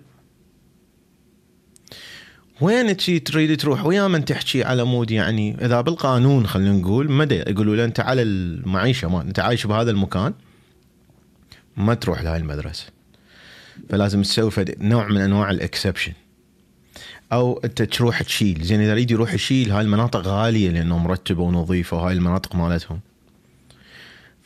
وين 2.60 2.96
تشي 2.96 3.18
تريد 3.18 3.60
تروح؟ 3.60 3.86
ويا 3.86 4.08
من 4.08 4.24
تحكي 4.24 4.64
على 4.64 4.84
مود 4.84 5.10
يعني؟ 5.10 5.64
إذا 5.64 5.80
بالقانون 5.80 6.46
خلينا 6.46 6.72
نقول 6.72 7.10
مدى 7.12 7.34
يقولوا 7.34 7.76
له 7.76 7.84
أنت 7.84 8.00
على 8.00 8.22
المعيشة 8.22 9.08
ما 9.08 9.22
أنت 9.22 9.40
عايش 9.40 9.66
بهذا 9.66 9.90
المكان 9.90 10.34
ما 11.76 11.94
تروح 11.94 12.22
لهاي 12.22 12.36
المدرسة. 12.36 12.86
فلازم 13.88 14.22
تسوي 14.22 14.50
نوع 14.80 15.08
من 15.08 15.20
أنواع 15.20 15.50
ال 15.50 15.56
exception 15.56 16.12
أو 17.32 17.60
أنت 17.64 17.82
تروح 17.82 18.22
تشيل. 18.22 18.62
زين 18.62 18.80
إذا 18.80 18.90
يريد 18.90 19.10
يروح 19.10 19.34
يشيل 19.34 19.72
هاي 19.72 19.80
المناطق 19.80 20.20
غالية 20.20 20.70
لأنه 20.70 20.98
مرتبه 20.98 21.42
ونظيفه 21.42 21.96
وهاي 21.96 22.12
المناطق 22.12 22.56
مالتهم. 22.56 23.00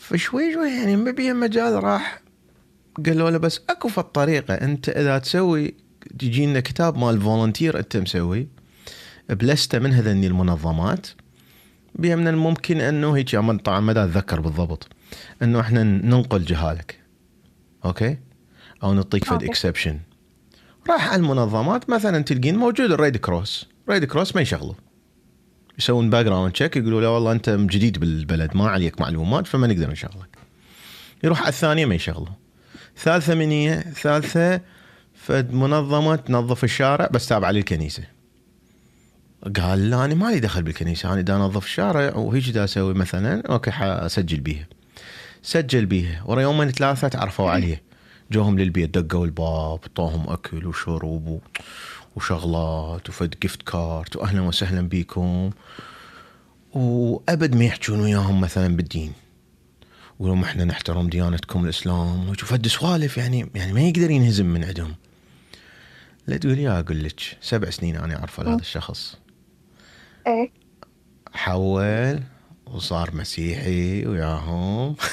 فشوي 0.04 0.52
شوي 0.52 0.70
يعني 0.70 0.96
ما 0.96 1.10
بيها 1.10 1.32
مجال 1.32 1.84
راح 1.84 2.20
قالوا 3.06 3.30
له 3.30 3.38
بس 3.38 3.60
أكو 3.70 3.88
في 3.88 3.98
الطريقة 3.98 4.54
أنت 4.54 4.88
إذا 4.88 5.18
تسوي 5.18 5.74
تجي 6.18 6.46
لنا 6.46 6.60
كتاب 6.60 6.98
مال 6.98 7.20
volunteer 7.20 7.78
أنت 7.78 7.96
مسوي 7.96 8.48
بلستة 9.28 9.78
من 9.78 9.92
هذني 9.92 10.26
المنظمات 10.26 11.06
بها 11.94 12.16
من 12.16 12.28
الممكن 12.28 12.80
إنه 12.80 13.16
هيك 13.16 13.30
طبعا 13.64 13.80
ما 13.80 13.92
أتذكر 13.92 14.40
بالضبط 14.40 14.88
إنه 15.42 15.60
إحنا 15.60 15.82
ننقل 15.82 16.44
جهالك 16.44 17.00
أوكي؟ 17.84 18.18
أو 18.82 18.94
نعطيك 18.94 19.24
فد 19.24 19.42
exception 19.42 19.98
راح 20.90 21.08
على 21.08 21.22
المنظمات 21.22 21.90
مثلا 21.90 22.24
تلقين 22.24 22.56
موجود 22.56 22.92
ال 22.92 22.98
Red 22.98 23.16
Cross 23.16 23.68
Red 23.88 24.04
Cross 24.04 24.36
ما 24.36 24.42
يشغله. 24.42 24.74
يسوون 25.78 26.10
background 26.10 26.52
check 26.52 26.76
يقولوا 26.76 27.00
له 27.00 27.10
والله 27.10 27.32
أنت 27.32 27.50
جديد 27.50 27.98
بالبلد 27.98 28.56
ما 28.56 28.68
عليك 28.68 29.00
معلومات 29.00 29.46
فما 29.46 29.66
نقدر 29.66 29.90
نشغلك. 29.90 30.38
يروح 31.24 31.40
على 31.40 31.48
الثانية 31.48 31.86
ما 31.86 31.94
يشغله 31.94 32.32
ثالثة 32.96 33.34
من 33.34 33.50
هي 33.50 33.84
ثالثة 34.02 34.60
فد 35.14 35.52
منظمه 35.52 36.16
تنظف 36.16 36.64
الشارع 36.64 37.08
بس 37.12 37.28
تابعة 37.28 37.50
للكنيسة. 37.50 38.02
قال 39.60 39.90
لا 39.90 40.04
أنا 40.04 40.14
مالي 40.14 40.40
دخل 40.40 40.62
بالكنيسة 40.62 41.12
أنا 41.12 41.20
دا 41.20 41.36
أنظف 41.36 41.64
الشارع 41.64 42.16
وهيك 42.16 42.48
دا 42.48 42.64
أسوي 42.64 42.94
مثلا 42.94 43.42
أوكي 43.48 43.70
حأسجل 43.70 44.40
بيها. 44.40 44.66
سجل 45.42 45.86
بيها. 45.86 46.22
ورا 46.24 46.42
يومين 46.42 46.70
ثلاثة 46.70 47.08
تعرفوا 47.08 47.50
عليه 47.50 47.82
جوهم 48.30 48.58
للبيت 48.58 48.98
دقوا 48.98 49.26
الباب 49.26 49.78
طوهم 49.78 50.28
أكل 50.28 50.66
وشرب 50.66 51.40
وشغلات 52.16 53.08
وفد 53.08 53.34
gift 53.42 53.62
card 53.62 54.16
واهلا 54.16 54.40
وسهلا 54.40 54.80
بيكم. 54.88 55.50
وأبد 56.72 57.54
ما 57.54 57.64
يحجون 57.64 58.00
وياهم 58.00 58.40
مثلا 58.40 58.76
بالدين. 58.76 59.12
يقولون 60.20 60.42
إحنا 60.42 60.64
نحترم 60.64 61.08
ديانتكم 61.08 61.64
الإسلام. 61.64 62.28
وفد 62.28 62.66
سوالف 62.66 63.16
يعني 63.16 63.50
يعني 63.54 63.72
ما 63.72 63.80
يقدر 63.80 64.10
ينهزم 64.10 64.46
من 64.46 64.64
عندهم. 64.64 64.94
لا 66.26 66.36
تقول 66.36 66.58
يا 66.58 66.80
أقول 66.80 67.04
لك 67.04 67.20
سبع 67.40 67.70
سنين 67.70 67.96
أنا 67.96 68.16
اعرفه 68.16 68.42
هذا 68.42 68.60
الشخص. 68.60 69.16
إيه. 70.26 70.50
حول 71.32 72.22
وصار 72.66 73.14
مسيحي 73.14 74.06
وياهم. 74.06 74.96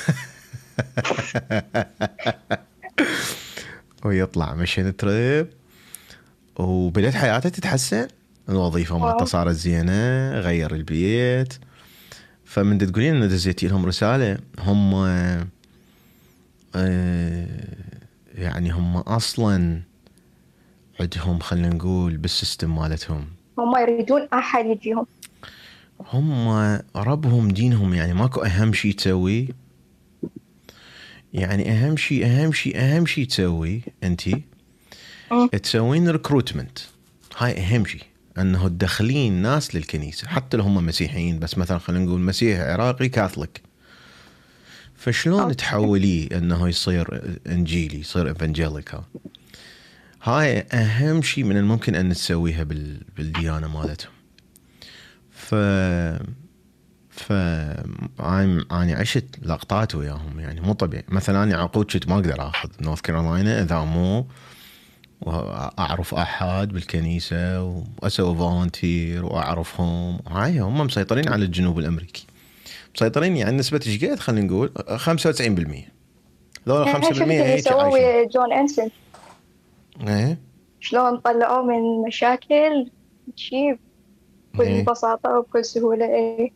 ويطلع 4.06 4.54
مشن 4.54 4.96
تريب 4.96 5.48
وبدأت 6.56 7.14
حياته 7.14 7.50
تتحسن؟ 7.50 8.08
الوظيفة 8.50 8.98
مالته 8.98 9.26
صارت 9.26 9.56
زينة 9.56 10.32
غير 10.40 10.76
البيت. 10.76 11.54
فمن 12.46 12.78
تقولين 12.78 13.16
انه 13.16 13.26
دزيتي 13.26 13.68
لهم 13.68 13.86
رسالة 13.86 14.38
هم 14.60 14.94
آه، 16.76 17.48
يعني 18.36 18.72
هم 18.72 18.98
أصلا 18.98 19.82
عندهم 21.00 21.40
خلينا 21.40 21.70
نقول 21.70 22.18
بال 22.18 22.32
system 22.32 22.76
مالتهم. 22.76 23.26
هم 23.58 23.78
يريدون 23.82 24.28
أحد 24.34 24.66
يجيهم. 24.66 25.06
هم 26.14 26.50
ربهم 26.96 27.52
دينهم 27.52 27.94
يعني 27.94 28.14
ماكو 28.14 28.42
أهم 28.42 28.74
شيء 28.74 28.94
تسوي. 28.94 29.48
يعني 31.34 31.72
أهم 31.72 31.98
شيء 31.98 32.26
أهم 32.26 32.52
شيء 32.52 32.78
أهم 32.78 33.06
شيء 33.06 33.28
تسوي 33.28 33.82
انت 34.04 34.22
تسوين 35.64 36.10
recruitment 36.10 36.80
هاي 37.38 37.60
أهم 37.60 37.86
شيء 37.86 38.04
أنه 38.38 38.68
تدخلين 38.68 39.34
ناس 39.34 39.76
للكنيسة 39.76 40.28
حتى 40.28 40.58
لو 40.58 40.64
هم 40.64 40.86
مسيحيين 40.86 41.40
بس 41.40 41.58
مثلا 41.58 41.78
خلينا 41.78 42.06
نقول 42.06 42.22
مسيحي 42.22 42.62
عراقي 42.62 43.10
كاثوليك 43.10 43.62
فشلون 44.96 45.56
تحوليه 45.56 46.38
أنه 46.38 46.70
يصير 46.70 47.38
إنجيلي 47.48 48.00
يصير 48.00 48.28
evangelical 48.28 49.04
هاي 50.24 50.60
أهم 50.60 51.22
شيء 51.22 51.44
من 51.44 51.58
الممكن 51.58 51.96
أن 51.96 52.14
تسويها 52.14 52.64
بالديانة 53.18 53.68
مالتهم. 53.68 54.12
ف 55.32 55.56
ف 57.10 57.32
أنا 58.72 58.96
عشت 58.96 59.26
لقطات 59.42 59.96
وياهم 59.96 60.40
يعني 60.40 60.62
مو 60.62 60.74
طبيعي. 60.74 61.04
مثلا 61.10 61.44
أنا 61.44 61.58
عقود 61.58 61.92
كنت 61.92 62.08
ما 62.08 62.16
أقدر 62.16 62.48
آخذ 62.48 62.70
نورث 62.82 63.02
كارولاينا 63.02 63.64
إذا 63.64 63.80
مو 63.80 64.28
وأعرف 65.22 66.14
أحد 66.14 66.70
بالكنيسة 66.74 67.64
واسوي 68.04 68.36
volunteer 68.36 69.26
وأعرفهم. 69.26 70.20
هاي 70.28 70.60
هم 70.60 70.82
مسيطرين 70.82 71.30
على 71.30 71.46
الجنوب 71.46 71.80
الأمريكي. 71.80 72.28
مسيطرين 72.96 73.38
يعني 73.38 73.58
نسبة 73.58 73.80
إيش 73.88 74.06
قد؟ 74.06 74.20
خلينا 74.20 74.48
نقول 74.48 74.72
95% 74.98 75.92
ذولا 76.68 77.02
5% 77.02 77.22
هيك 77.22 77.60
سووا 77.60 78.28
جون 78.28 78.54
انسن 78.54 78.90
إيه. 80.08 80.38
شلون 80.80 81.18
طلعوه 81.18 81.66
من 81.66 82.08
مشاكل 82.08 82.92
شيء 83.36 83.80
بكل 84.54 84.64
إيه. 84.64 84.86
بساطة 84.86 85.38
وبكل 85.38 85.66
سهولة 85.66 86.06
إيه. 86.06 86.52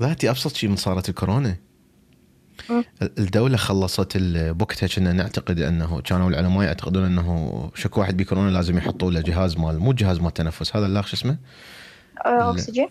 ذاتي 0.00 0.30
أبسط 0.30 0.54
شيء 0.54 0.70
من 0.70 0.76
صارت 0.76 1.08
الكورونا. 1.08 1.56
الدولة 3.02 3.56
خلصت 3.56 4.16
بوقتها 4.32 4.86
كنا 4.86 5.12
نعتقد 5.12 5.60
أنه 5.60 6.00
كانوا 6.00 6.30
العلماء 6.30 6.62
يعتقدون 6.62 7.04
أنه 7.04 7.70
شكو 7.74 8.00
واحد 8.00 8.16
بكورونا 8.16 8.50
لازم 8.50 8.78
يحطوا 8.78 9.10
له 9.10 9.20
جهاز 9.20 9.56
مال 9.56 9.78
مو 9.78 9.92
جهاز 9.92 10.20
مال 10.20 10.34
تنفس 10.34 10.76
هذا 10.76 10.86
الاخ 10.86 11.06
شو 11.06 11.16
اسمه؟ 11.16 11.36
أكسجين؟ 12.26 12.88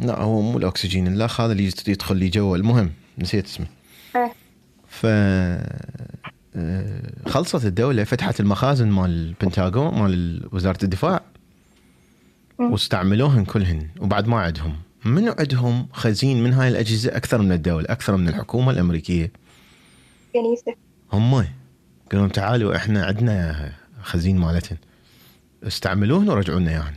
لا 0.00 0.20
هو 0.20 0.40
مو 0.42 0.58
الأكسجين 0.58 1.06
الاخ 1.06 1.40
هذا 1.40 1.52
اللي 1.52 1.72
يدخل 1.88 2.16
لي 2.16 2.28
جوا 2.28 2.56
المهم 2.56 2.92
نسيت 3.18 3.46
اسمه. 3.46 3.66
إيه 4.16 4.32
ف 4.88 5.06
خلصت 7.28 7.64
الدولة 7.64 8.04
فتحت 8.04 8.40
المخازن 8.40 8.88
مال 8.88 9.10
البنتاغون 9.10 10.02
مال 10.02 10.48
وزارة 10.52 10.78
الدفاع 10.84 11.22
واستعملوهن 12.58 13.44
كلهن 13.44 13.88
وبعد 14.00 14.26
ما 14.26 14.40
عندهم 14.40 14.76
منو 15.04 15.34
عندهم 15.38 15.88
خزين 15.92 16.42
من 16.42 16.52
هاي 16.52 16.68
الأجهزة 16.68 17.16
أكثر 17.16 17.38
من 17.42 17.52
الدولة 17.52 17.86
أكثر 17.88 18.16
من 18.16 18.28
الحكومة 18.28 18.70
الأمريكية؟ 18.70 19.32
كنيسه 20.32 20.74
هم. 21.12 21.46
قالوا 22.12 22.28
تعالوا 22.28 22.76
إحنا 22.76 23.04
عندنا 23.04 23.72
خزين 24.02 24.38
مالتهم 24.38 24.78
استعملوهن 25.62 26.28
ورجعوا 26.28 26.60
لنا 26.60 26.70
اياهن 26.70 26.94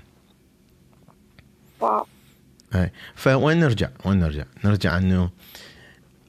واو 1.80 2.06
فوين 3.16 3.60
نرجع؟ 3.60 3.90
وين 4.06 4.20
نرجع؟ 4.20 4.46
نرجع 4.66 4.98
إنه 4.98 5.30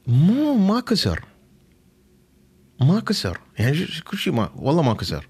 مو 0.07 0.53
ما 0.53 0.79
كسر. 0.79 1.23
ما 2.81 2.99
كسر. 2.99 3.39
يعني 3.59 3.85
كل 4.07 4.17
شيء 4.17 4.33
ما 4.33 4.49
والله 4.55 4.81
ما 4.81 4.93
كسر. 4.93 5.27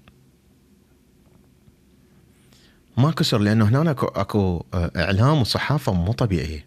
ما 3.00 3.10
كسر 3.10 3.38
لأنه 3.38 3.68
هنا 3.68 3.90
أكو 3.90 4.06
اكو 4.06 4.64
آه، 4.74 4.90
إعلام 4.96 5.40
وصحافة 5.40 5.92
مو 5.92 6.12
طبيعية. 6.12 6.66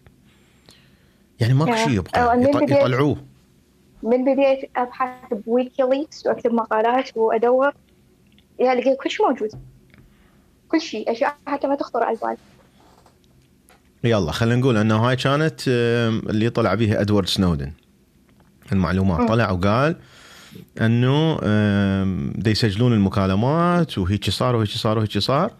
يعني 1.40 1.54
ماكو 1.54 1.76
شيء 1.76 1.90
يبقى 1.90 2.42
يطلعوه. 2.42 3.16
من 4.02 4.24
بديت 4.24 4.70
ابحث 4.76 5.34
بويكيليكس 5.46 6.26
واكتب 6.26 6.52
مقالات 6.52 7.16
وأدور 7.16 7.72
يا 8.60 8.74
لقيت 8.74 8.98
كل 9.02 9.10
شيء 9.10 9.26
موجود. 9.26 9.50
كل 10.68 10.80
شيء 10.80 11.12
أشياء 11.12 11.36
حتى 11.46 11.66
ما 11.66 11.74
تخطر 11.74 12.02
على 12.02 12.16
البال. 12.16 12.36
يلا 14.04 14.32
خلينا 14.32 14.60
نقول 14.60 14.76
أنه 14.76 14.96
هاي 14.96 15.16
كانت 15.16 15.60
اللي 15.68 16.50
طلع 16.50 16.74
بيها 16.74 17.00
إدوارد 17.00 17.26
سنودن. 17.26 17.72
المعلومات. 18.72 19.28
طلع 19.28 19.50
وقال 19.50 19.96
أنه 20.80 21.38
يسجلون 22.46 22.92
المكالمات 22.92 23.98
وهيك 23.98 24.30
صار 24.30 24.56
وهيك 24.56 24.68
صار 24.68 24.98
وهيك 24.98 25.18
صار. 25.18 25.52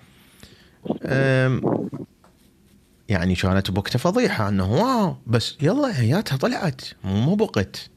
يعني 3.08 3.34
كانت 3.34 3.70
بوقتها 3.70 3.98
فضيحة 3.98 4.48
أنه 4.48 4.72
wow 4.72 5.16
بس 5.26 5.56
يلا 5.62 6.00
هياتها 6.00 6.36
طلعت 6.36 6.80
مو 7.04 7.34
بقت. 7.34 7.90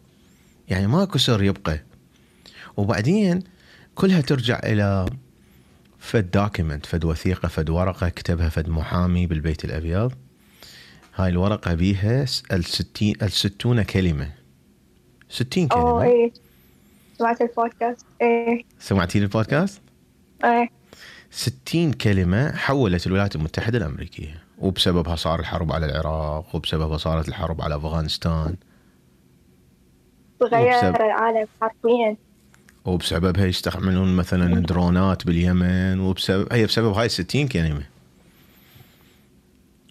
يعني 0.70 0.88
ماكو 0.88 1.18
سر 1.18 1.44
يبقى. 1.44 1.84
وبعدين 2.78 3.44
كلها 3.96 4.22
ترجع 4.22 4.60
إلى 4.64 5.06
فد 6.00 6.32
document 6.32 6.86
فد 6.86 7.06
وثيقة 7.06 7.48
فد 7.48 7.70
ورقة 7.70 8.10
كتبها 8.10 8.50
فد 8.50 8.70
محامي 8.70 9.28
بالبيت 9.28 9.66
الأبيض. 9.66 10.14
هاي 11.16 11.30
الورقة 11.30 11.74
بيها 11.74 12.26
الستين 12.52 13.16
الستون 13.22 13.84
كلمة. 13.84 14.32
ستين 15.30 15.68
أوه 15.72 16.02
كلمة. 16.02 16.14
إيه. 16.14 16.32
سمعت 17.18 17.42
البودكاست؟ 17.42 18.06
إيه. 18.22 18.64
سمعتي 18.80 19.20
البودكاست؟ 19.20 19.82
إيه. 20.44 20.77
60 21.32 21.94
كلمة 21.94 22.52
حولت 22.56 23.08
الولايات 23.08 23.36
المتحدة 23.36 23.78
الأمريكية 23.78 24.44
وبسببها 24.58 25.16
صار 25.16 25.40
الحرب 25.40 25.72
على 25.72 25.86
العراق 25.86 26.56
وبسببها 26.56 26.98
صارت 26.98 27.28
الحرب 27.28 27.62
على 27.62 27.76
أفغانستان. 27.76 28.56
تغير 30.40 30.68
وبسبب- 30.76 30.96
العالم 31.02 31.48
حرفيا. 31.62 32.18
وبسببها 32.86 33.46
يستعملون 33.46 34.16
مثلا 34.16 34.60
درونات 34.60 35.26
باليمن 35.26 36.00
وبسبب 36.00 36.54
هي 36.54 36.66
بسبب 36.66 36.94
هاي 36.94 37.10
60 37.10 37.48
كلمة. 37.48 37.84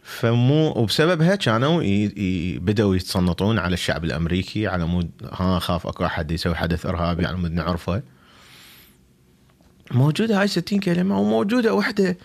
فمو 0.02 0.70
وبسببها 0.76 1.34
كانوا 1.36 1.82
ي... 1.82 2.04
ي... 2.16 2.58
بدأوا 2.58 2.96
يتصنطون 2.96 3.58
على 3.58 3.74
الشعب 3.74 4.04
الأمريكي 4.04 4.66
على 4.66 4.84
مود 4.86 5.10
ها 5.32 5.58
خاف 5.58 5.86
أكو 5.86 6.04
أحد 6.04 6.30
يسوي 6.30 6.54
حدث 6.54 6.86
إرهابي 6.86 7.26
على 7.26 7.36
مود 7.36 7.52
نعرفه. 7.52 8.02
موجودة 9.90 10.40
هاي 10.40 10.48
60 10.48 10.80
كلمة 10.80 11.20
وموجودة 11.20 11.74
وحدة. 11.74 12.16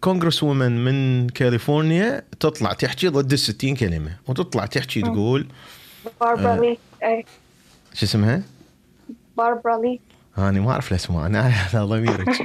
congresswoman 0.00 0.84
من 0.84 1.28
كاليفورنيا 1.28 2.22
تطلع 2.40 2.72
تحكي 2.72 3.08
ضد 3.08 3.32
ال 3.32 3.38
60 3.38 3.74
كلمة 3.76 4.16
وتطلع 4.28 4.66
تحكي 4.66 5.02
مم. 5.02 5.12
تقول 5.12 5.46
باربرا 6.20 6.56
لي 6.56 6.78
إيه. 7.02 7.24
شو 7.94 8.06
اسمها؟ 8.06 8.42
باربرا 9.36 9.78
لي 9.82 10.00
أنا 10.38 10.60
ما 10.60 10.70
أعرف 10.70 10.90
الأسماء 10.90 11.26
أنا 11.26 11.40
على 11.74 11.84
ضميرك. 11.84 12.28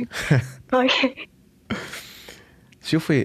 شوفي 2.90 3.24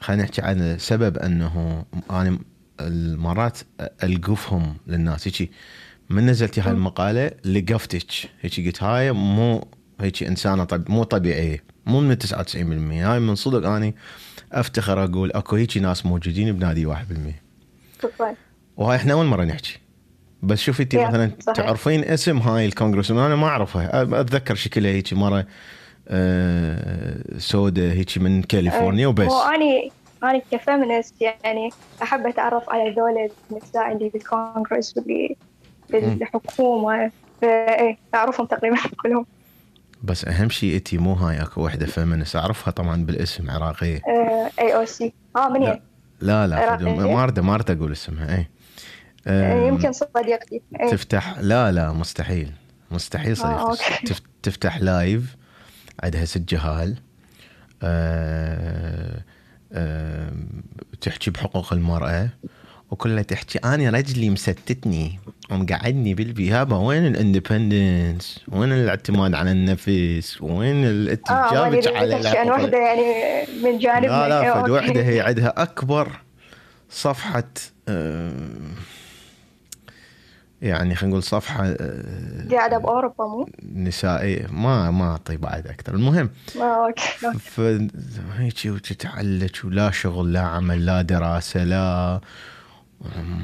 خلينا 0.00 0.22
نحكي 0.22 0.42
عن 0.42 0.76
سبب 0.78 1.18
أنه 1.18 1.84
أنا 2.10 2.38
المرات 2.80 3.58
ألقفهم 4.02 4.76
للناس. 4.86 5.28
هيك 5.28 5.50
من 6.10 6.26
نزلتي 6.26 6.60
هاي 6.60 6.70
المقالة 6.72 7.30
لقفتك. 7.44 8.06
هيك 8.40 8.66
قلت 8.66 8.82
هاي 8.82 9.12
مو 9.12 9.68
هيك 10.00 10.22
إنسانة 10.22 10.64
طب 10.64 10.90
مو 10.90 11.02
طبيعية 11.02 11.64
مو 11.86 12.00
من 12.00 12.16
99% 12.18 12.26
هاي 12.56 13.20
من 13.20 13.34
صدق 13.34 13.68
أني 13.68 13.94
أفتخر 14.52 15.04
أقول 15.04 15.32
أكو 15.32 15.56
هيك 15.56 15.78
ناس 15.78 16.06
موجودين 16.06 16.52
بنادي 16.52 16.86
1% 16.86 16.96
شكرا 18.02 18.34
وهاي 18.76 18.96
إحنا 18.96 19.12
أول 19.12 19.26
مرة 19.26 19.44
نحكي. 19.44 19.78
بس 20.42 20.58
شوفي 20.58 20.82
أنت 20.82 20.94
مثلا 20.94 21.30
صحيح. 21.40 21.56
تعرفين 21.56 22.04
اسم 22.04 22.38
هاي 22.38 22.66
الكونغرس؟ 22.66 23.10
أنا 23.10 23.36
ما 23.36 23.46
أعرفها. 23.46 24.02
أتذكر 24.20 24.54
شكلها 24.54 24.90
هيك 24.90 25.12
مرة 25.12 25.46
آه، 26.08 27.38
سوداء 27.38 27.92
هيك 27.92 28.18
من 28.18 28.42
كاليفورنيا 28.42 29.06
وبس. 29.06 29.32
هو 29.32 29.42
أني 29.42 29.92
أني 30.24 30.42
كفيمنست 30.52 31.14
يعني 31.20 31.70
أحب 32.02 32.26
أتعرف 32.26 32.70
على 32.70 32.90
ذول 32.90 33.30
النساء 33.50 33.92
اللي 33.92 34.08
بالكونغرس 34.08 34.96
واللي 34.96 35.36
بالحكومة. 35.90 37.10
فايه 37.42 37.98
أعرفهم 38.14 38.46
تقريبا 38.46 38.76
كلهم. 39.02 39.26
بس 40.02 40.24
أهم 40.24 40.48
شيء 40.48 40.76
انت 40.76 40.94
مو 40.94 41.12
هاي 41.12 41.42
أكو 41.42 41.64
وحدة 41.64 41.86
feminist 41.86 42.36
أعرفها 42.36 42.70
طبعا 42.70 43.04
بالاسم 43.04 43.50
عراقية. 43.50 44.00
AOC 44.60 45.12
آه 45.36 45.48
من 45.48 45.60
لا. 45.62 45.72
هي؟ 45.72 45.80
لا 46.20 46.46
لا 46.46 46.56
عراقية؟ 46.56 46.84
ما 46.94 47.22
اريد 47.24 47.40
ما 47.40 47.54
اريد 47.54 47.70
أقول 47.70 47.92
اسمها 47.92 48.36
اي 48.36 48.48
آه، 49.26 49.52
أم، 49.62 49.68
يمكن 49.68 49.92
صديقتي. 49.92 50.62
إيه. 50.80 50.90
تفتح 50.90 51.38
لا 51.38 51.72
لا 51.72 51.92
مستحيل. 51.92 52.52
مستحيل 52.90 53.40
آه، 53.40 53.74
صديقتي. 53.74 54.14
تفتح 54.42 54.76
live 54.80 55.36
عندها 56.02 56.24
ست 56.24 56.38
جهال 56.54 56.96
آه، 57.82 59.22
آه، 59.72 60.32
تحكي 61.00 61.30
بحقوق 61.30 61.72
المرأة. 61.72 62.28
وكلها 62.90 63.22
تحكي 63.22 63.58
أنا 63.58 63.90
رجلي 63.90 64.30
مستتني 64.30 65.18
ومقعدني 65.50 66.14
بالبيابة 66.14 66.78
وين 66.78 67.06
الإندبندنس؟ 67.06 68.40
وين 68.48 68.72
الاعتماد 68.72 69.34
على 69.34 69.52
النفس؟ 69.52 70.38
وين 70.40 70.84
ال- 70.84 71.08
انت 71.08 71.30
آه 71.30 71.34
ما 71.34 71.50
جابك 71.70 71.86
ادري 71.86 71.96
على 71.98 72.14
عن 72.14 72.20
الحقوق 72.20 72.54
وحده 72.54 72.78
يعني 72.78 73.02
من 73.64 73.78
جانبنا 73.78 74.08
لا 74.08 74.28
لا 74.28 74.62
فد. 74.62 74.70
وحده 74.70 75.02
هي 75.02 75.20
عندها 75.20 75.62
أكبر 75.62 76.08
صفحة 76.90 77.44
آه، 77.88 78.32
يعني 80.62 80.94
خلينا 80.94 81.10
نقول 81.12 81.22
صفحة 81.22 81.66
آه، 81.66 82.48
قاعدة 82.50 82.78
باوروبا 82.78 83.24
مو؟ 83.26 83.48
نسائية. 83.74 84.46
ما 84.50 84.90
ما 84.90 85.10
أعطي 85.10 85.36
بعد 85.36 85.66
أكثر. 85.66 85.94
المهم 85.94 86.30
آه، 86.60 86.86
أوكي. 86.86 87.38
فهيك 87.38 88.54
وتتعلج 88.66 89.50
ولا 89.64 89.90
شغل 89.90 90.32
لا 90.32 90.40
عمل 90.40 90.86
لا 90.86 91.02
دراسة 91.02 91.64
لا 91.64 92.20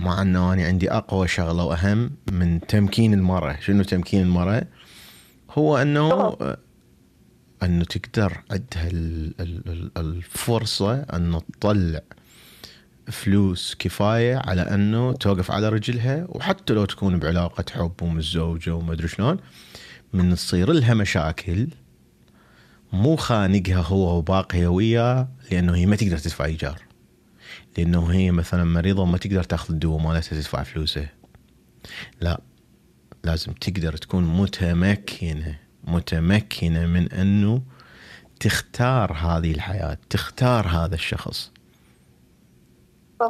مع 0.02 0.22
أنه 0.22 0.52
أنا 0.52 0.64
عندي 0.66 0.90
أقوى 0.92 1.28
شغلة 1.28 1.64
وأهم 1.64 2.10
من 2.32 2.60
تمكين 2.60 3.14
المرأة، 3.14 3.56
شنو 3.60 3.82
تمكين 3.82 4.22
المرأة؟ 4.22 4.66
هو 5.50 5.76
أنه. 5.76 6.36
أنه 7.62 7.84
تقدر 7.84 8.32
عندها 8.50 8.86
ال- 8.90 9.34
ال- 9.40 9.68
ال- 9.68 9.90
الفرصة 9.96 10.94
انه 11.02 11.40
تطلع 11.60 12.00
فلوس 13.10 13.76
كفاية 13.78 14.36
على 14.36 14.62
أنه 14.62 15.12
توقف 15.12 15.50
على 15.50 15.68
رجلها 15.68 16.26
وحتى 16.28 16.72
لو 16.72 16.84
تكون 16.84 17.18
بعلاقة 17.18 17.64
حب 17.72 17.92
ومتزوجة 18.02 18.74
وما 18.74 18.92
ادري 18.92 19.08
شلون 19.08 19.36
من 20.12 20.34
تصير 20.34 20.72
لها 20.72 20.94
مشاكل 20.94 21.68
مو 22.92 23.16
خانقها 23.16 23.82
هو 23.82 24.18
وباقيه 24.18 24.66
وياه 24.66 25.28
لأنه 25.50 25.74
هي 25.76 25.86
ما 25.86 25.96
تقدر 25.96 26.18
تدفع 26.18 26.44
إيجار 26.44 26.80
لأنه 27.78 28.12
هي 28.12 28.30
مثلا 28.30 28.64
مريضة 28.64 29.02
وما 29.02 29.18
تقدر 29.18 29.42
تأخذ 29.42 29.72
الدواء 29.72 30.02
مالتها 30.02 30.36
تدفع 30.36 30.62
فلوسه. 30.62 31.08
لا 32.20 32.40
لازم 33.24 33.52
تقدر 33.52 33.96
تكون 33.96 34.24
متمكنة 34.24 35.58
متمكنة 35.84 36.86
من 36.86 37.12
أنه 37.12 37.62
تختار 38.40 39.12
هذه 39.12 39.52
الحياة 39.52 39.98
تختار 40.10 40.68
هذا 40.68 40.94
الشخص. 40.94 41.50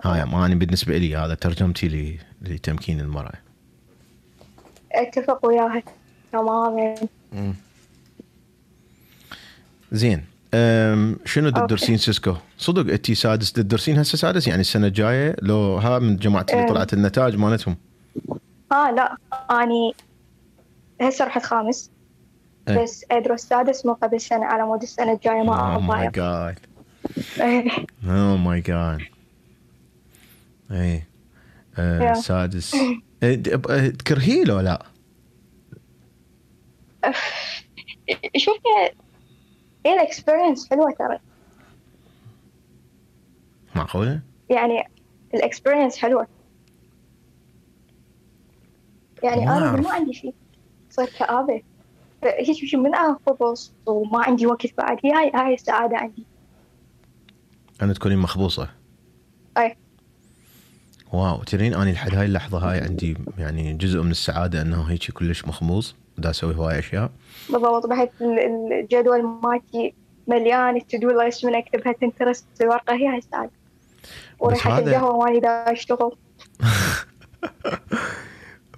هاي 0.04 0.22
أنا 0.22 0.54
بالنسبة 0.54 0.98
لي 0.98 1.16
هذا 1.16 1.34
ترجمتي 1.34 1.88
لي 1.88 2.18
لتمكين 2.42 3.00
المرأة. 3.00 3.34
اتفق 4.92 5.46
وياها 5.46 5.82
تماما. 6.32 6.94
زين. 9.92 10.24
شنو 11.24 11.48
أوكي. 11.48 11.60
تدرسين 11.60 11.96
سيسكو؟ 11.96 12.34
صدق 12.58 12.92
انت 12.92 13.12
سادس 13.12 13.52
تدرسين 13.52 13.98
هسه 13.98 14.18
سادس 14.18 14.48
يعني 14.48 14.60
السنة 14.60 14.86
الجاية 14.86 15.36
لو 15.42 15.76
ها 15.76 15.98
من 15.98 16.16
جماعة 16.16 16.46
اللي 16.50 16.62
أم. 16.62 16.68
طلعت 16.68 16.92
النتائج 16.92 17.36
مالتهم 17.36 17.76
آه 18.72 18.90
لا 18.90 19.16
أني 19.50 19.94
هسه 21.00 21.24
رحت 21.24 21.42
خامس 21.42 21.90
إيه. 22.68 22.82
بس 22.82 23.04
ادرس 23.10 23.40
سادس 23.40 23.86
مو 23.86 23.92
قبل 23.92 24.20
سنة 24.20 24.44
على 24.46 24.62
مود 24.62 24.82
السنة 24.82 25.12
الجاية 25.12 25.42
ما 25.42 25.78
ماي 25.78 26.10
جاد 26.10 26.58
إيه. 27.40 27.70
اوه 28.06 28.36
ماي 28.36 28.60
جاد 28.60 29.00
اي. 30.70 31.02
سادس 32.14 32.76
إيه، 33.22 33.36
تكرهيه 33.90 34.44
لو 34.44 34.60
لا؟ 34.60 34.86
شوف 38.36 38.56
هي- 39.86 39.90
هي 39.90 39.94
ال 39.94 40.01
experience 40.01 40.70
حلوة 40.70 40.90
ترى؟ 40.98 41.18
معقولة؟ 43.76 44.20
يعني 44.50 44.88
ال 45.34 45.40
experience 45.40 45.96
حلوة. 45.98 46.26
يعني 49.22 49.46
ما 49.46 49.66
أعرف. 49.68 49.80
ما 49.86 49.92
عندي 49.92 50.12
شيء 50.12 50.34
صار 50.90 51.06
كآبة. 51.18 51.62
هيك 52.24 52.52
شيء 52.52 52.80
من 52.80 52.94
انخبص 52.94 53.72
وما 53.86 54.24
عندي 54.24 54.46
وقت 54.46 54.76
بعد. 54.78 54.98
هي 55.04 55.12
هاي 55.12 55.30
هاي 55.34 55.54
السعادة 55.54 55.96
عندي. 55.96 56.24
أنا 57.82 57.92
تكونين 57.92 58.18
مخبوصة. 58.18 58.68
أي. 59.58 59.76
wow 61.12 61.42
تدرين 61.42 61.74
أني 61.74 61.92
لحد 61.92 62.14
هاي 62.14 62.26
اللحظة 62.26 62.58
هاي 62.58 62.80
عندي 62.80 63.16
يعني 63.38 63.72
جزء 63.72 64.02
من 64.02 64.10
السعادة 64.10 64.62
إنه 64.62 64.82
هيك 64.82 65.10
كلش 65.10 65.44
مخبوص 65.44 65.94
دا 66.18 66.30
أسوي 66.30 66.54
هواي 66.56 66.78
أشياء. 66.78 67.10
بالضبط 67.50 67.86
بحيث 67.86 68.08
ال- 68.20 68.72
الجدول 68.82 69.22
مالتي 69.42 69.94
مليان 70.28 70.76
ال 70.76 70.84
to-do 70.84 71.20
list 71.20 71.44
من 71.46 71.54
اكتبها 71.54 71.92
تنترست 71.92 72.46
في 72.58 72.66
ورقة 72.66 72.94
هي 72.94 73.08
هاي 73.08 73.18
الساعة. 73.18 73.50
وريحه 74.38 74.78
هذا- 74.78 74.90
القهوة 74.90 75.24
مالي 75.24 75.40
دا 75.40 75.48
أشتغل. 75.72 76.12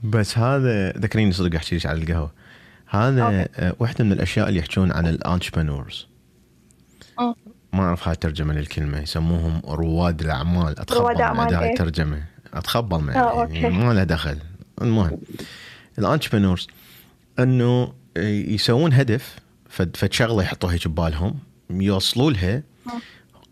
بس 0.05 0.39
هذا 0.39 0.91
ذكريني 0.93 1.33
صدق 1.33 1.55
أحكي 1.57 1.77
لك 1.77 1.87
على 1.87 2.03
القهوة. 2.03 2.31
هذا 2.89 3.49
واحدة 3.79 4.05
من 4.05 4.13
الأشياء 4.13 4.49
اللي 4.49 4.61
يحكون 4.61 4.93
عن 4.93 5.07
ال 5.07 5.14
entrepreneurs 5.14 6.07
أم. 7.21 7.35
ما 7.73 7.83
أعرف 7.83 8.09
هاي 8.09 8.17
ترجمه 8.17 8.55
للكلمة. 8.55 8.99
يسموهم 9.03 9.61
رواد 9.65 10.21
الأعمال. 10.21 10.79
أتخبل 10.81 11.01
رواد 11.01 11.21
أعمال، 11.21 11.55
إيه. 11.55 11.71
الترجمة. 11.71 12.23
أتخبل 12.55 13.11
آه، 13.11 13.49
يعني. 13.53 13.71
ما 13.79 13.93
له 13.95 14.05
دخل. 14.05 14.39
المهم 14.83 15.19
ال 15.99 16.03
entrepreneurs 16.03 16.67
انه 17.39 17.93
يسوون 18.17 18.93
هدف 18.93 19.37
فد 19.69 20.13
شغلة 20.13 20.43
يحطوها 20.43 20.75
هيك 20.75 20.89
ببالهم 20.89 21.39
يوصلوا 21.71 22.31
لها 22.31 22.63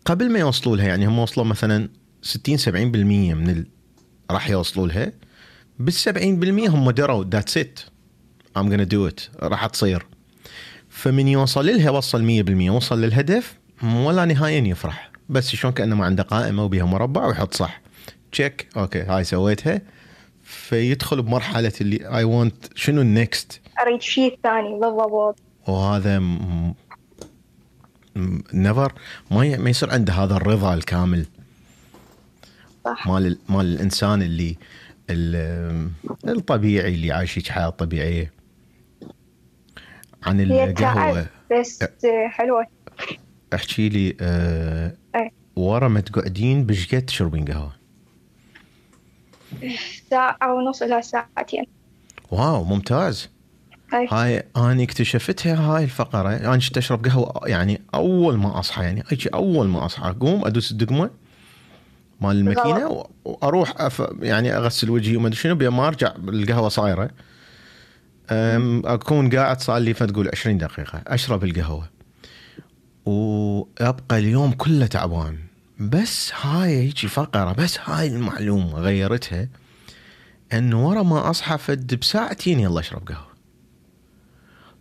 قبل 0.05 0.31
ما 0.31 0.39
يوصلوا 0.39 0.77
لها 0.77 0.87
يعني 0.87 1.07
هم 1.07 1.19
وصلوا 1.19 1.45
مثلا 1.45 1.89
60 2.21 2.57
70% 2.57 2.65
من 2.71 3.49
ال... 3.49 3.67
راح 4.31 4.49
يوصلوا 4.49 4.87
لها 4.87 5.11
بال 5.79 5.93
70% 5.93 6.69
هم 6.69 6.91
دروا 6.91 7.23
that's 7.23 7.57
it 7.57 7.79
I'm 8.57 8.69
gonna 8.69 8.85
do 8.85 9.09
it. 9.11 9.43
راح 9.43 9.65
تصير. 9.65 10.05
فمن 10.89 11.27
يوصل 11.27 11.65
لها 11.65 11.89
وصل 11.89 12.43
100% 12.45 12.69
وصل 12.69 13.01
للهدف 13.01 13.57
ولا 13.83 14.25
نهاية 14.25 14.69
يفرح. 14.69 15.11
بس 15.29 15.49
شلون 15.49 15.73
كأنه 15.73 15.95
ما 15.95 16.05
عنده 16.05 16.23
قائمة 16.23 16.63
وبيها 16.63 16.85
مربع 16.85 17.25
ويحط 17.25 17.53
صح. 17.53 17.81
check 18.31 18.67
okay 18.77 19.01
هاي 19.01 19.23
سويتها. 19.23 19.81
فيدخل 20.43 21.21
بمرحلة 21.21 21.73
اللي 21.81 22.17
I 22.17 22.23
want 22.23 22.65
شنو 22.75 23.01
ال 23.01 23.13
next 23.13 23.61
أريد 23.81 24.01
شيء 24.01 24.39
ثاني 24.43 24.79
بالضبط. 24.79 25.39
وهذا 25.67 26.19
never 28.53 28.93
ما 29.31 29.45
ي- 29.45 29.57
ما 29.57 29.69
يصير 29.69 29.91
عنده 29.91 30.13
هذا 30.13 30.35
الرضا 30.35 30.73
الكامل. 30.73 31.25
صح. 32.85 33.07
مال 33.07 33.25
ال- 33.27 33.37
مال 33.49 33.65
الإنسان 33.65 34.21
اللي 34.21 34.57
ال- 35.09 35.89
الطبيعي 36.27 36.93
اللي 36.93 37.11
عايش 37.11 37.49
حياة 37.51 37.69
طبيعية. 37.69 38.31
عن 40.23 40.41
القهوة. 40.41 41.27
بس 41.51 41.79
حلوة. 42.29 42.65
احكي 43.53 43.89
لي 43.89 44.17
آه 44.21 44.95
إيه. 45.15 45.31
ورا 45.55 45.87
ما 45.87 45.99
تقعدين 45.99 46.65
بش 46.65 46.95
قد 46.95 47.01
تشربين 47.05 47.45
قهوة؟ 47.45 47.73
ساعة 50.09 50.53
ونص 50.53 50.81
إلى 50.81 51.01
ساعتين. 51.01 51.63
wow 52.31 52.63
ممتاز. 52.63 53.29
هاي 53.93 54.07
هاي 54.11 54.43
أنا 54.57 54.83
اكتشفتها 54.83 55.55
هاي 55.55 55.83
الفقرة 55.83 56.29
أنا 56.35 56.57
كنت 56.57 56.77
أشرب 56.77 57.05
قهوة 57.05 57.41
يعني 57.45 57.81
أول 57.93 58.37
ما 58.37 58.59
أصحى 58.59 58.83
يعني 58.83 59.03
أجي 59.11 59.29
أول 59.29 59.67
ما 59.67 59.85
أصحى 59.85 60.09
أقوم 60.09 60.45
أدوس 60.45 60.71
الدقمة 60.71 61.09
مال 62.21 62.35
الماكينة 62.37 62.87
و- 62.87 63.09
وأروح 63.25 63.73
أف 63.77 64.03
يعني 64.21 64.57
أغسل 64.57 64.89
وجهي 64.89 65.17
وما 65.17 65.27
أدري 65.27 65.37
شنو 65.39 65.71
ما 65.71 65.87
أرجع 65.87 66.13
القهوة 66.27 66.69
صايرة 66.69 67.09
أم، 68.31 68.81
أكون 68.85 69.29
قاعد 69.35 69.61
صار 69.61 69.77
لي 69.77 69.93
فتقول 69.93 70.29
20 70.33 70.57
دقيقة 70.57 71.01
أشرب 71.07 71.43
القهوة. 71.43 71.89
وأبقى 73.05 74.17
اليوم 74.19 74.51
كله 74.51 74.85
تعبان. 74.85 75.37
بس 75.79 76.31
هاي 76.41 76.69
هيجي 76.77 77.07
فقرة 77.07 77.51
بس 77.53 77.79
هاي 77.85 78.07
المعلومة 78.07 78.73
غيرتها 78.73 79.47
انه 80.53 80.87
ورا 80.87 81.03
ما 81.03 81.29
أصحى 81.29 81.57
فد 81.57 81.95
بساعتين 81.95 82.59
يلا 82.59 82.79
أشرب 82.79 83.07
قهوة. 83.07 83.34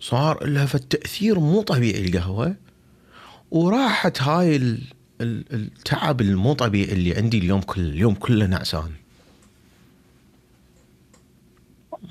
صار 0.04 0.46
لها 0.46 0.66
فالتأثير 0.66 1.38
مو 1.40 1.62
طبيعي 1.62 2.06
القهوة 2.06 2.54
وراحت 3.50 4.22
هاي 4.22 4.56
ال- 4.56 4.82
ال- 5.20 5.44
التعب 5.54 6.20
المو 6.20 6.52
طبيعي 6.52 6.92
اللي 6.92 7.16
عندي 7.16 7.38
اليوم 7.38 7.60
كل 7.60 7.80
اليوم 7.80 8.14
كله 8.14 8.46
نعسان. 8.46 8.90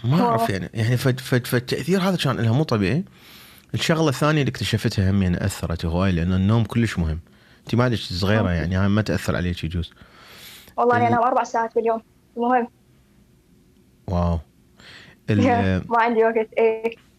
ما 0.04 0.22
أعرف 0.22 0.50
يعني 0.50 0.70
يعني 0.74 0.98
فالتأثير 0.98 2.02
هذا 2.02 2.16
كان 2.18 2.36
لها 2.38 2.52
مو 2.52 2.64
طبيعي. 2.64 3.04
الشغلة 3.74 4.10
الثانية 4.10 4.42
اللي 4.42 4.50
اكتشفتها 4.50 5.12
هم 5.12 5.24
يعني 5.24 5.46
أثرت 5.46 5.86
هواي 5.86 6.12
لأن 6.12 6.34
النوم 6.34 6.64
كلش 6.64 7.00
مهم. 7.00 7.20
أنت 7.64 7.76
ما 7.76 7.96
صغيرة 7.96 8.50
يعني 8.52 8.76
هاي 8.76 8.88
ما 8.88 9.02
تأثر 9.02 9.36
عليك 9.36 9.64
يجوز 9.64 9.92
والله 10.78 10.96
أنا 10.98 11.08
ال- 11.08 11.14
أنام 11.14 11.24
أربع 11.24 11.44
ساعات 11.44 11.76
باليوم 11.76 12.02
المهم 12.38 12.68
واو. 14.08 14.40
ما 15.90 16.02
عندي 16.02 16.24
وقت. 16.24 16.50
إيه. 16.58 17.13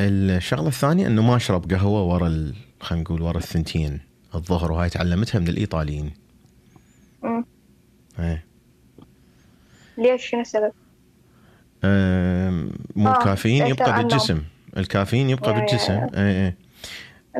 الشغلة 0.00 0.68
الثانية 0.68 1.06
إنه 1.06 1.22
ما 1.22 1.36
أشرب 1.36 1.72
قهوة 1.72 2.02
ورا 2.02 2.26
ال... 2.26 2.54
خلينا 2.80 3.02
نقول 3.04 3.22
ورا 3.22 3.38
الثنتين. 3.38 4.00
الظهر 4.34 4.72
وهاي 4.72 4.88
تعلمتها 4.90 5.38
من 5.38 5.48
الإيطاليين. 5.48 6.10
أمم. 7.24 7.44
إيه. 8.18 8.44
ليش؟ 9.98 10.26
شنو 10.26 10.40
السبب؟ 10.40 10.72
مو 12.96 13.08
آه، 13.08 13.18
الكافيين 13.18 13.66
يبقى. 13.66 14.02
بالجسم. 14.02 14.42
الكافيين 14.76 15.30
يبقى 15.30 15.50
يا- 15.52 15.56
بالجسم. 15.58 15.92
yeah. 15.92 16.10
إيه 16.14 16.44
إيه. 16.46 16.56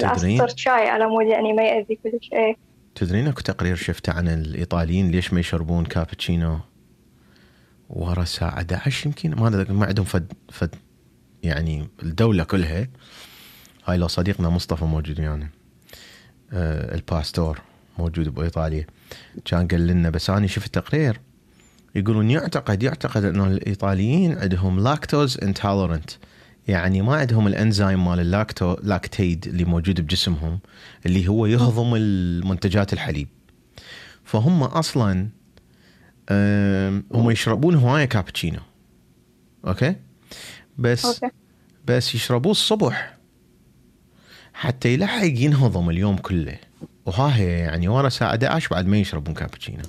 تدرين؟ 0.01 0.49
شاي 0.57 0.89
على 0.89 1.07
مود 1.07 1.27
يعني 1.27 1.53
ما 1.53 1.63
يأذي 1.63 1.99
كلش 2.03 2.31
إيه. 2.33 2.57
تدرين 2.95 3.27
أكو 3.29 3.41
تقرير 3.41 3.77
شفته 3.77 4.13
عن 4.13 4.29
الإيطاليين 4.29 5.11
ليش 5.11 5.33
ما 5.33 5.41
يشربون 5.41 5.85
كابتشينو 5.85 6.59
ورا 7.91 8.23
الساعة 8.23 8.49
11 8.49 9.07
يمكن؟ 9.07 9.31
ما 9.41 9.67
ما 9.71 9.87
عندهم 9.87 10.05
فد 10.07 10.33
فد 10.53 10.75
يعني 11.43 11.89
الدولة 12.03 12.45
كلها 12.45 12.89
هاي 13.85 13.97
لو 13.97 14.09
صديقنا 14.09 14.49
مصطفى 14.49 14.85
موجود 14.85 15.19
يعني 15.19 15.51
آه 16.53 16.95
الباستور 16.95 17.61
موجود 17.99 18.29
بإيطاليا. 18.29 18.87
كان 19.45 19.69
قال 19.69 19.87
لنا 19.87 20.11
بس 20.11 20.31
أنا 20.31 20.47
شفت 20.47 20.75
تقرير 20.75 21.21
يقولون 21.95 22.31
يعتقد 22.31 22.83
يعتقد 22.83 23.25
إنه 23.25 23.47
الإيطاليين 23.47 24.39
عندهم 24.39 24.81
lactose 24.81 25.39
intolerant 25.43 26.11
يعني 26.69 27.03
ما 27.03 27.17
عندهم 27.17 27.47
الإنزيم 27.47 28.05
مال 28.05 28.21
ال 28.21 28.30
lacto 28.30 28.77
lactase 28.83 29.47
اللي 29.47 29.65
موجود 29.65 30.01
بجسمهم 30.01 30.59
اللي 31.07 31.29
هو 31.29 31.47
يهضم 31.47 31.95
المنتجات 31.95 32.93
الحليب. 32.93 33.29
فهم 34.25 34.63
أصلا 34.63 35.29
هم 37.15 37.31
يشربون 37.31 37.75
هواية 37.75 38.05
كابتشينو. 38.05 38.61
okay؟ 39.67 39.97
بس 40.79 41.07
okay. 41.07 41.37
بس 41.87 42.15
يشربوه 42.15 42.53
الصبح. 42.53 43.17
حتى 44.55 44.95
يلحق 44.95 45.25
ينهضم 45.25 45.91
اليوم 45.91 46.17
كله. 46.17 46.59
وها 47.07 47.37
هي 47.37 47.59
يعني 47.59 47.89
ورا 47.89 48.07
الساعة 48.07 48.31
11 48.31 48.71
بعد 48.71 48.87
ما 48.87 48.97
يشربون 48.97 49.35
كابتشينو. 49.35 49.83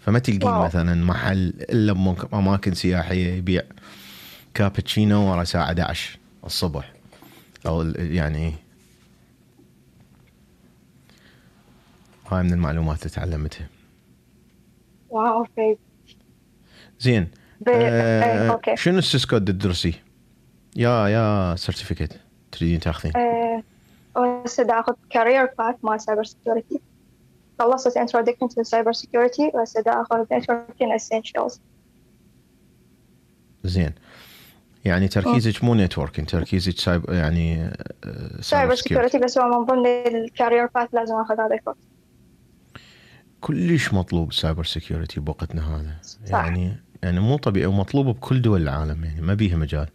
فما 0.00 0.18
تلقين. 0.18 0.50
مثلا 0.50 1.04
محل 1.04 1.48
إلا 1.48 2.16
أماكن 2.34 2.74
سياحية 2.74 3.32
يبيع 3.32 3.62
كابتشينو 4.54 5.30
ورا 5.30 5.42
الساعة 5.42 5.64
11 5.64 6.18
الصبح. 6.44 6.92
أو 7.66 7.82
يعني 7.96 8.54
هاي 12.28 12.42
من 12.42 12.52
المعلومات 12.52 12.98
اللي 12.98 13.10
تعلمتها. 13.10 13.68
wow 15.10 15.46
زين. 17.00 17.28
ب- 17.66 17.68
إيه، 17.68 17.88
آه 17.90 18.50
okay. 18.50 18.76
شنو 18.76 18.98
ال 18.98 19.04
Cisco 19.04 19.36
اللي 19.36 19.52
تدرسيه؟ 19.52 19.92
يا 20.76 21.08
يا 21.08 21.56
certificate 21.56 22.20
تريدين 22.52 22.80
تاخذين؟ 22.80 23.16
آه، 23.16 23.62
هسه 24.44 24.62
دا 24.62 24.80
اخذ 24.80 24.92
career 25.10 25.48
path 25.58 25.74
مال 25.82 26.00
cyber 26.00 26.24
security 26.24 26.80
خلصت 27.58 27.98
introduction 27.98 28.46
to 28.48 28.68
cyber 28.68 28.98
security 29.00 29.54
وهسه 29.54 29.80
دا 29.82 30.02
اخذ 30.02 30.24
networking 30.24 30.98
essentials. 31.00 31.58
زين. 33.64 33.92
يعني 34.84 35.08
تركيزك 35.08 35.64
مو 35.64 35.74
networking 35.74 36.28
تركيزك 36.28 36.78
cyb 36.78 37.04
يعني 37.10 37.70
cyber 38.40 38.74
security 38.74 39.18
بس 39.18 39.38
هو 39.38 39.58
من 39.60 39.66
ضمن 39.66 39.86
ال 40.16 40.23
career 40.23 40.66
path 40.74 40.88
لازم 40.94 41.14
أخذ 41.14 41.40
هذا 41.40 41.54
ال 41.54 41.57
course. 41.57 41.76
كلش 43.40 43.92
مطلوب 43.94 44.28
ال 44.28 44.34
cyber 44.34 44.64
security 44.64 45.20
بوقتنا 45.20 45.76
هذا. 45.76 45.96
صح. 46.26 46.44
يعني 46.44 46.76
يعني 47.02 47.20
مو 47.20 47.36
طبيعي 47.36 47.66
ومطلوب 47.66 48.06
بكل 48.06 48.42
دول 48.42 48.62
العالم 48.62 49.04
يعني 49.04 49.20
ما 49.20 49.34
بيها 49.34 49.56
مجال 49.56 49.88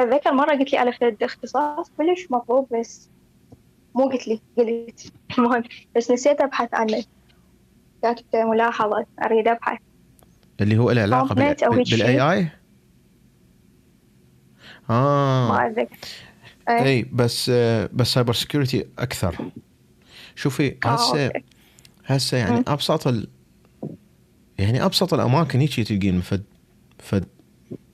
أتذكر 0.00 0.32
مرة 0.32 0.50
قلت 0.50 0.72
لي 0.72 0.78
على 0.78 0.92
فد 0.92 1.22
اختصاص 1.22 1.90
كلش 1.96 2.26
مطلوب 2.30 2.68
بس 2.78 3.08
مو 3.94 4.04
قلت 4.08 4.28
لي 4.28 4.40
قلت 4.56 5.12
المهم 5.38 5.62
بس 5.96 6.10
نسيت 6.10 6.40
أبحث 6.40 6.74
عنه 6.74 7.04
كانت 8.02 8.36
ملاحظة 8.36 9.06
أريد 9.24 9.48
أبحث 9.48 9.78
اللي 10.60 10.78
هو 10.78 10.90
له 10.90 11.84
شيء. 11.84 11.98
بال 11.98 12.20
AI 12.20 12.48
ما 14.88 14.94
آه 14.96 15.66
أتذكر 15.66 15.96
إيه. 16.68 16.82
اي 16.82 17.02
بس 17.12 17.50
آه، 17.54 17.90
بس 17.92 18.12
cyber 18.12 18.32
security 18.32 18.86
أكثر 18.98 19.50
شوفي 20.34 20.76
آه، 20.84 20.88
هسه. 20.88 21.32
هسه 22.06 22.36
يعني. 22.36 22.64
أبسط 22.68 23.06
ال... 23.06 23.28
يعني 24.58 24.84
أبسط 24.84 25.14
الأماكن 25.14 25.60
هيك 25.60 25.80
تلقين 25.80 26.20
فد 26.20 26.42
فد 26.98 27.24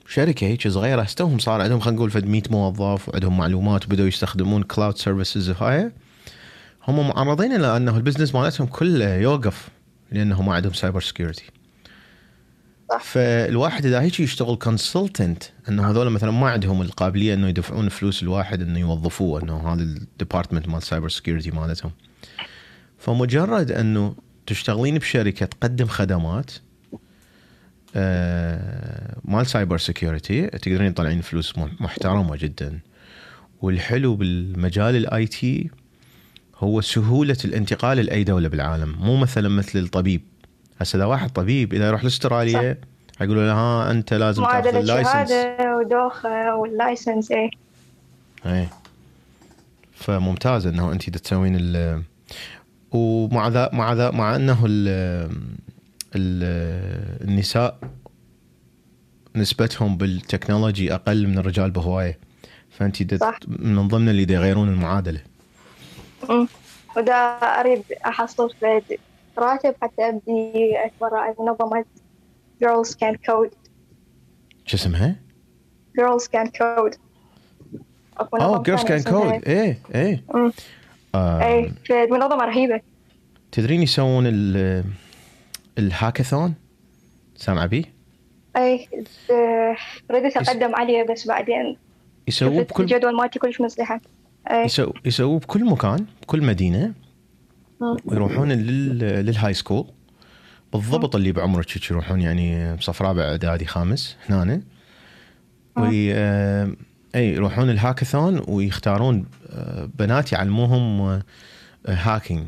شركة 0.09 0.47
هيك 0.47 0.69
صغيرة 0.69 1.03
استوهم 1.03 1.39
صار 1.39 1.61
عندهم 1.61 1.81
خلينا 1.81 1.97
نقول 1.97 2.11
فد 2.11 2.27
100 2.27 2.43
موظف 2.51 3.09
وعندهم 3.09 3.37
معلومات 3.39 3.85
وبدأوا 3.85 4.09
يستخدمون 4.09 4.63
cloud 4.63 4.99
services 4.99 5.51
وهاي 5.51 5.93
هم 6.89 7.09
معرضين 7.09 7.53
إلى 7.53 7.77
أنه 7.77 7.97
ال 7.97 8.01
business 8.01 8.35
مالتهم 8.35 8.67
كله 8.67 9.15
يوقف 9.15 9.69
لأنه 10.13 10.43
ما 10.43 10.55
عندهم 10.55 10.73
cyber 10.73 11.01
security. 11.01 11.45
فالواحد 13.01 13.87
إذا 13.87 14.01
هيك 14.01 14.21
يشتغل 14.21 14.57
consultant 14.57 15.43
إنه 15.69 15.91
هذول 15.91 16.11
مثلا 16.11 16.31
ما 16.31 16.51
عندهم 16.51 16.83
القابلية 16.83 17.35
إنه 17.35 17.49
يدفعون 17.49 17.89
فلوس 17.89 18.23
الواحد 18.23 18.63
إنه 18.63 18.79
يوظفوه 18.79 19.43
إنه 19.43 19.73
هذا 19.73 19.83
ال 19.83 19.91
department 19.91 20.69
مال 20.69 20.83
cyber 20.83 21.09
security 21.09 21.51
مالتهم. 21.51 21.91
فمجرد 22.99 23.73
إنه 23.73 24.15
تشتغلين 24.47 24.99
بشركة 24.99 25.47
تقدم 25.47 25.87
خدمات 25.87 26.51
آه، 27.97 29.17
مال 29.25 29.47
cyber 29.47 29.79
security 29.79 30.47
تقدرين 30.47 30.95
تطلعين 30.95 31.21
فلوس 31.21 31.59
محترمة 31.59 32.37
جدا. 32.37 32.79
والحلو 33.63 34.17
بالمجال 34.17 34.97
ال 34.97 35.27
IT 35.27 35.71
هو 36.57 36.81
سهولة 36.81 37.37
الانتقال 37.45 37.99
لأي 37.99 38.25
دولة 38.25 38.49
بالعالم. 38.49 38.97
مو 39.01 39.17
مثلا 39.17 39.49
مثل 39.49 39.79
الطبيب. 39.79 40.23
هسه 40.81 40.97
إذا 40.97 41.05
واحد 41.05 41.31
طبيب 41.31 41.75
إذا 41.75 41.87
يروح 41.87 42.05
لأستراليا 42.05 42.79
يقولوا 43.21 43.47
له 43.47 43.53
ها 43.53 43.91
أنت 43.91 44.15
لازم 44.15 44.45
تأخذ 44.45 44.77
ال 44.77 44.84
license 44.84 45.33
ودوخة 45.61 46.57
وال 46.57 46.73
license 46.73 47.31
إيه. 47.31 47.51
إيه. 48.47 48.69
فممتاز 49.95 50.67
إنه 50.67 50.93
أنت 50.93 51.11
تسوين 51.11 51.57
ومع 52.93 53.49
ذا 53.49 53.71
مع 53.73 53.93
ذا 53.93 54.11
مع 54.11 54.37
أنه 54.37 54.67
ال 54.67 54.89
ال 56.17 56.43
النساء 57.29 57.79
نسبتهم 59.37 59.97
بال 59.97 60.13
technology 60.13 60.95
أقل 60.95 61.27
من 61.27 61.39
الرجال 61.39 61.71
بهواية 61.71 62.19
فأنت. 62.71 63.15
من 63.49 63.89
ضمن 63.89 64.09
اللي 64.09 64.25
دا 64.25 64.35
يغيرون 64.35 64.69
المعادلة 64.69 65.21
أمم. 66.31 66.49
ودا 66.97 67.15
أريد 67.61 67.83
أحصل 68.07 68.51
في 68.61 68.81
راتب 69.39 69.75
حتى 69.83 70.09
ابدي 70.09 70.53
اتبرع 70.87 71.33
بمنظمة 71.39 71.85
Girls 72.65 72.89
Can 72.91 73.15
Code 73.31 73.55
شو 74.67 74.77
اسمها؟ 74.77 75.17
Girls 76.01 76.23
Can 76.25 76.49
Code 76.49 76.97
أوه 78.21 78.63
كان 78.63 78.75
اسمها- 78.97 78.99
كود 79.39 79.45
إيه 79.49 79.79
إيه 79.95 80.25
أمم. 80.35 80.53
اي 81.15 81.73
في 81.85 82.07
منظمة 82.11 82.45
رهيبة. 82.45 82.81
تدرين 83.53 83.83
يسوون 83.83 84.25
ال 84.27 84.85
الهاكاثون؟ 85.79 86.55
سامعة 87.37 87.67
بيه؟ 87.67 87.85
اي 88.57 88.89
رديت 90.11 90.37
اقدم 90.37 90.75
عليه 90.75 91.03
بس 91.03 91.27
بعدين 91.27 91.77
يسووه 92.29 92.63
بكل 92.63 92.83
الجدول 92.83 93.17
مالتي 93.17 93.39
كلش 93.39 93.61
مزدحم. 93.61 93.99
اي 94.51 94.65
يسو... 94.65 94.93
يسووه 95.05 95.39
بكل 95.39 95.65
مكان 95.65 96.07
بكل 96.23 96.43
مدينة. 96.43 96.93
ويروحون 98.05 98.53
لل... 98.53 98.99
لل 98.99 99.55
high 99.55 99.67
school 99.67 99.85
بالضبط 100.73 101.17
اللي 101.17 101.33
بعمرك 101.33 101.91
يروحون 101.91 102.21
يعني 102.21 102.77
صف 102.81 103.03
رابع 103.03 103.23
إعدادي 103.23 103.67
خامس 103.67 104.17
هنا. 104.29 104.63
وي... 105.77 106.15
آه، 107.15 107.19
إي 107.19 107.33
يروحون 107.33 107.71
الهاكاثون 107.71 108.43
ويختارون 108.49 109.27
آه، 109.51 109.89
بنات 109.99 110.33
يعلموهم 110.33 111.01
آه، 111.01 111.23
hacking. 111.87 112.47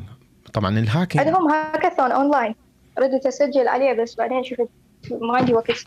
طبعا 0.52 0.78
ال 0.78 0.84
hacking 0.84 1.26
عندهم 1.26 1.50
hackathon 1.50 2.12
online. 2.12 2.54
ردت 2.98 3.26
اسجل 3.26 3.68
عليه 3.68 4.02
بس 4.02 4.14
بعدين 4.14 4.44
شفت 4.44 4.68
ما 5.22 5.36
عندي 5.36 5.52
وقت. 5.54 5.86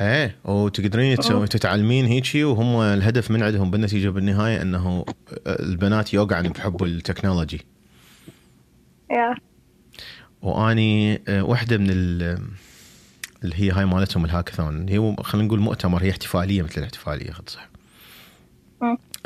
إيه 0.00 0.36
وتقدرين 0.44 1.16
تسوي 1.16 1.46
تتعلمين 1.46 2.04
هيجي 2.06 2.44
وهم 2.44 2.80
الهدف 2.80 3.30
من 3.30 3.42
عندهم 3.42 3.70
بالنتيجه 3.70 4.08
بالنهاية 4.08 4.62
إنه 4.62 5.04
البنات 5.46 6.14
يوقعن 6.14 6.42
بحب 6.48 6.82
ال 6.84 6.90
technology. 6.90 7.60
Yeah. 9.10 9.34
وأني 10.42 11.22
آه، 11.28 11.42
واحدة 11.42 11.78
من 11.78 11.86
ال- 11.90 12.38
اللي 13.46 13.56
هي 13.62 13.70
هاي 13.70 13.84
مالتهم 13.86 14.24
الهاكاثون 14.24 14.96
هو 14.96 15.16
خلينا 15.16 15.46
نقول 15.46 15.60
مؤتمر 15.60 16.02
هي 16.02 16.10
احتفالية 16.10 16.62
مثل 16.62 16.74
الاحتفالية 16.78 17.30
خد 17.32 17.48
صح. 17.48 17.68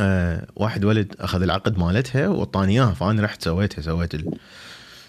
آه 0.01 0.47
واحد 0.57 0.85
ولد 0.85 1.14
أخذ 1.21 1.43
العقد 1.43 1.79
مالتها 1.79 2.29
واعطاني 2.29 2.73
اياها 2.73 2.93
فأنا 2.95 3.23
رحت 3.23 3.43
سويتها 3.43 3.83
سويت 3.83 4.14
ال- 4.14 4.39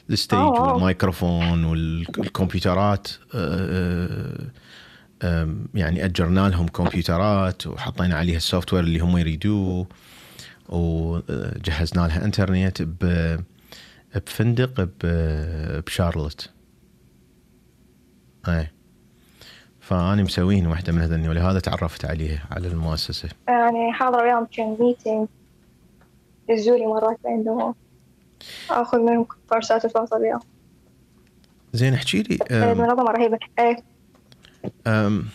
ال 0.10 0.14
stage. 0.14 0.40
والمايكروفون 0.40 1.64
والكمبيوترات 1.64 3.08
آه، 3.36 4.38
آه، 5.22 5.56
يعني 5.76 6.06
أجرنا 6.06 6.50
لهم 6.50 6.68
كمبيوترات 6.68 7.68
وحطينا 7.68 8.16
عليها 8.16 8.38
ال 8.38 8.74
software 8.74 8.84
اللي 8.84 9.00
هم 9.00 9.18
يريدوه 9.18 9.88
وجهزنا 10.70 12.08
لها 12.08 12.26
إنترنت 12.26 12.82
ب 12.82 13.38
بفندق 14.16 14.90
بشارلوت 15.86 16.50
اي 18.48 18.68
فاني 19.82 20.24
مسوين 20.24 20.68
واحدة 20.68 20.94
من 20.94 21.02
هذني 21.02 21.30
ولهذا 21.30 21.60
تعرفت 21.60 22.06
عليها 22.06 22.44
على 22.52 22.68
المؤسسة. 22.68 23.30
يعني 23.48 23.94
حاضرة 23.94 24.22
وياهم 24.24 24.46
كان 24.58 24.78
ميتينج 24.80 25.28
يزولي 26.50 26.86
مرات 26.86 27.20
عندهم. 27.26 27.76
آخذ 28.70 28.98
منهم 29.00 29.26
كورسات 29.50 29.86
اتواصل 29.86 30.16
وياهم 30.22 30.40
زين 31.74 31.94
احكي 31.94 32.22
لي 32.24 32.38
آه، 32.52 32.72
أم، 32.72 32.78
منظمة 32.78 33.12
رهيبة. 33.12 33.40
إيه. 33.60 33.84
أم، 34.88 35.26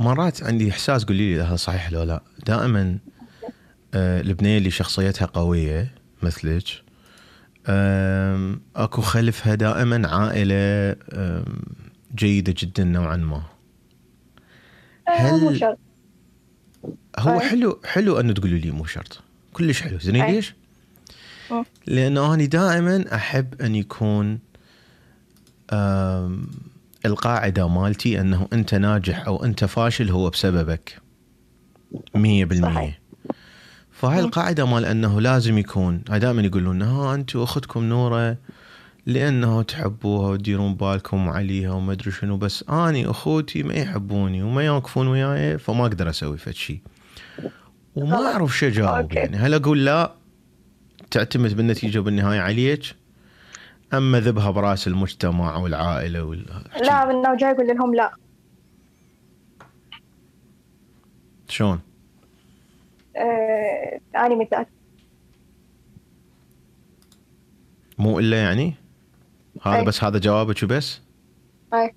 مرات 0.00 0.42
عندي 0.42 0.70
إحساس 0.70 1.04
قولي 1.04 1.28
لي 1.30 1.34
إذا 1.36 1.44
هذا 1.44 1.56
صحيح 1.56 1.92
لو 1.92 2.02
لا. 2.02 2.22
دائما 2.46 2.98
آه، 3.94 4.20
البنيه 4.20 4.58
اللي 4.58 4.70
شخصيتها 4.70 5.26
قوية 5.26 5.94
مثلك. 6.22 6.64
أكو 8.76 9.02
خلفها 9.02 9.54
دائما 9.54 10.08
عائلة 10.08 10.96
جيدة 12.14 12.54
جدا 12.58 12.84
نوعا 12.84 13.16
ما 13.16 13.42
آه، 15.08 15.10
هل- 15.10 15.40
مو 15.40 15.54
شرط 15.54 15.78
هو. 17.18 17.40
حلو 17.40 17.80
حلو 17.84 18.20
انه 18.20 18.32
تقولوا 18.32 18.58
لي 18.58 18.70
مو 18.70 18.84
شرط 18.84 19.20
كلش 19.52 19.82
حلو 19.82 19.98
زين. 19.98 20.24
ليش؟ 20.26 20.54
لأنه 21.86 22.34
أنا 22.34 22.44
دائما 22.44 23.14
أحب 23.14 23.62
أن 23.62 23.74
يكون 23.74 24.38
القاعدة 27.06 27.68
مالتي 27.68 28.20
أنه 28.20 28.48
أنت 28.52 28.74
ناجح 28.74 29.26
أو 29.26 29.44
أنت 29.44 29.64
فاشل 29.64 30.10
هو 30.10 30.30
بسببك 30.30 30.98
100% 32.16 32.62
صحيح. 32.62 33.00
فهاي. 33.92 34.20
القاعدة 34.20 34.66
مال 34.66 34.84
أنه 34.84 35.20
لازم 35.20 35.58
يكون 35.58 36.02
دائما 36.08 36.42
يقولون 36.42 36.82
ها 36.82 37.14
أنتم 37.14 37.40
أختكم 37.40 37.84
نورة 37.84 38.36
لأنه 39.06 39.62
تحبوها 39.62 40.30
وتديرون 40.30 40.74
بالكم 40.74 41.28
عليها 41.28 41.72
وما 41.72 41.92
أدري 41.92 42.10
شنو 42.10 42.36
بس 42.36 42.64
أني 42.68 43.10
أخوتي 43.10 43.62
ما 43.62 43.74
يحبوني 43.74 44.42
وما 44.42 44.62
يوقفون 44.62 45.08
وياي 45.08 45.58
فما 45.58 45.82
أقدر 45.86 46.10
أسوي 46.10 46.38
فد 46.38 46.52
شيء 46.52 46.80
وما. 47.96 48.26
أعرف 48.26 48.58
شو 48.58 48.66
أجاوب. 48.66 49.12
يعني 49.12 49.36
هل 49.36 49.54
أقول 49.54 49.84
لا 49.84 50.14
تعتمد 51.10 51.56
بالنتيجة 51.56 51.98
بالنهاية 51.98 52.40
عليك 52.40 52.96
أما 53.94 54.20
ذبها 54.20 54.50
برأس 54.50 54.86
المجتمع 54.86 55.56
والعائلة 55.56 56.24
وال 56.24 56.46
لا 56.82 57.04
من 57.04 57.36
جاي 57.36 57.50
يقول 57.50 57.66
لهم 57.66 57.94
لا 57.94 58.12
شلون؟ 61.48 61.80
آه، 63.16 64.00
اني 64.16 64.36
مثال 64.36 64.66
مو 67.98 68.18
إلا 68.18 68.42
يعني؟ 68.42 68.83
هذا 69.64 69.76
أي. 69.76 69.84
بس 69.84 70.04
هذا 70.04 70.18
جوابك 70.18 70.62
وبس؟ 70.62 71.00
هاي 71.72 71.94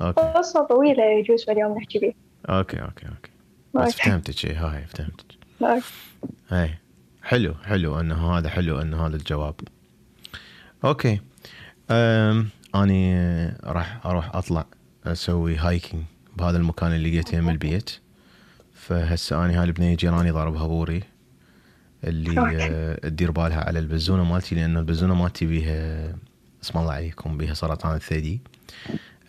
okay 0.00 0.20
قصة 0.20 0.62
طويلة 0.66 1.04
يجوز 1.04 1.44
في 1.44 1.52
اليوم 1.52 1.78
نحكي 1.78 1.98
بيه 1.98 2.12
okay 2.48 2.82
okay 2.82 3.06
okay 3.08 3.30
بس. 3.74 3.94
فهمتك 3.96 4.44
إيه، 4.44 4.66
هاي 4.66 4.84
فهمتك. 4.86 5.26
اي 6.52 6.74
حلو 7.22 7.54
حلو 7.54 8.00
إنه 8.00 8.38
هذا 8.38 8.48
حلو 8.48 8.80
إنه 8.80 9.06
هذا 9.06 9.16
الجواب 9.16 9.54
okay 10.84 11.20
أم 11.90 12.48
أني 12.74 13.16
راح 13.64 14.06
أروح 14.06 14.36
أطلع 14.36 14.66
أسوي 15.04 15.56
hiking 15.56 16.04
بهذا 16.36 16.56
المكان 16.56 16.92
اللي 16.92 17.10
لقيته 17.10 17.36
يم 17.36 17.48
البيت 17.48 17.90
فهسه 18.74 19.44
أني 19.44 19.54
هاي 19.54 19.64
البنيه 19.64 19.96
جيراني 19.96 20.30
ضاربها 20.30 20.66
بوري 20.66 21.02
اللي. 22.04 22.56
آه، 22.60 22.94
تدير 23.08 23.30
بالها 23.30 23.60
على 23.60 23.78
البزونه 23.78 24.24
مالتي 24.24 24.54
لأنه 24.54 24.80
البزونه 24.80 25.14
مالتي 25.14 25.46
بيها 25.46 26.14
اسم 26.66 26.78
الله 26.78 26.92
عليكم 26.92 27.38
بيها 27.38 27.54
سرطان 27.54 27.96
الثدي. 27.96 28.40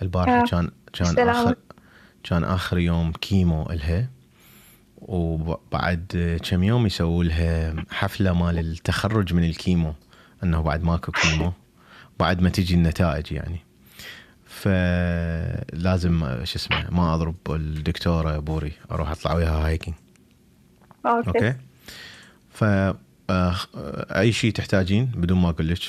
البارحة 0.01 0.41
آه. 0.41 0.45
كان 0.45 0.71
كان. 0.93 1.29
اخر 1.29 1.55
كان 2.23 2.43
آخر 2.43 2.77
يوم 2.77 3.11
chemo 3.11 3.63
إلها. 3.63 4.09
وبعد 5.01 6.39
كم 6.49 6.63
يوم 6.63 6.85
يسووا 6.85 7.23
لها 7.23 7.75
حفلة 7.91 8.33
مال 8.33 8.59
التخرج 8.59 9.33
من 9.33 9.43
ال 9.43 9.52
chemo 9.52 9.93
إنه 10.43 10.61
بعد 10.61 10.83
ماكو 10.83 11.11
chemo 11.11 11.53
بعد 12.19 12.41
ما 12.41 12.49
تجي 12.49 12.75
النتائج 12.75 13.31
يعني. 13.31 13.59
فلازم 14.45 16.19
شو 16.43 16.55
اسمه 16.55 16.89
ما 16.89 17.15
أضرب 17.15 17.35
الدكتورة 17.49 18.39
بوري 18.39 18.73
أروح 18.91 19.09
أطلع 19.09 19.33
وياها 19.33 19.67
hiking. 19.67 19.95
Okay. 21.05 21.27
Okay? 21.27 21.55
ف 22.53 22.63
أي 23.29 24.31
شيء 24.31 24.51
تحتاجين 24.51 25.05
بدون 25.05 25.37
ما 25.37 25.49
أقول 25.49 25.67
لك 25.67 25.79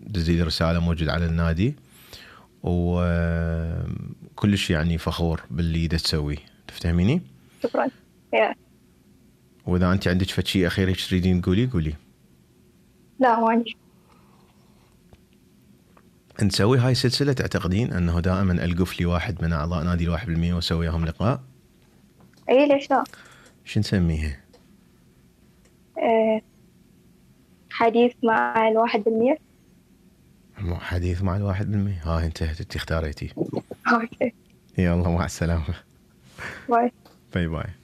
دزي 0.00 0.36
لي 0.36 0.42
رساله 0.42 0.80
موجود 0.80 1.08
على 1.08 1.26
النادي. 1.26 1.74
وكلش 2.62 3.90
يعني 4.70 4.98
فخور 4.98 5.40
باللي 5.50 5.86
دا 5.86 5.96
تسويه. 5.96 6.36
تفتهميني؟ 6.68 7.22
شكرا. 7.62 7.88
يا 8.34 8.54
وإذا 9.66 9.92
أنت 9.92 10.08
عندك 10.08 10.30
فد 10.30 10.46
شيء 10.46 10.66
أخير 10.66 10.94
تريدين 10.94 11.42
تقولي 11.42 11.66
قولي. 11.66 11.94
لا 13.20 13.40
ما 13.40 13.50
عندي. 13.50 13.76
نسوي 16.42 16.78
هاي 16.78 16.92
السلسله 16.92 17.32
تعتقدين 17.32 17.92
أنه 17.92 18.20
دائما 18.20 18.64
ألقف 18.64 19.00
لي 19.00 19.06
واحد 19.06 19.42
من 19.42 19.52
أعضاء 19.52 19.84
نادي 19.84 20.04
الواحد 20.04 20.26
بالمية 20.26 20.54
وأسوي 20.54 20.78
وياهم 20.78 21.04
لقاء؟ 21.04 21.40
اي 22.48 22.68
ليش 22.68 22.90
لا؟ 22.90 23.04
شو 23.64 23.80
نسميها؟ 23.80 24.41
آه، 25.98 26.40
حديث 27.70 28.12
مع 28.22 28.68
الواحد 28.68 29.00
بالمية. 29.04 29.38
حديث 30.80 31.22
مع 31.22 31.36
الواحد 31.36 31.70
بالمية. 31.70 32.00
هاي 32.04 32.26
انتهت 32.26 32.60
انت 32.60 32.76
اختاريتي. 32.76 33.32
Okay. 33.92 34.32
يلا 34.78 35.08
مع 35.08 35.24
السلامة. 35.24 35.74
Bye. 36.68 36.90
Bye 37.34 37.46
bye. 37.46 37.81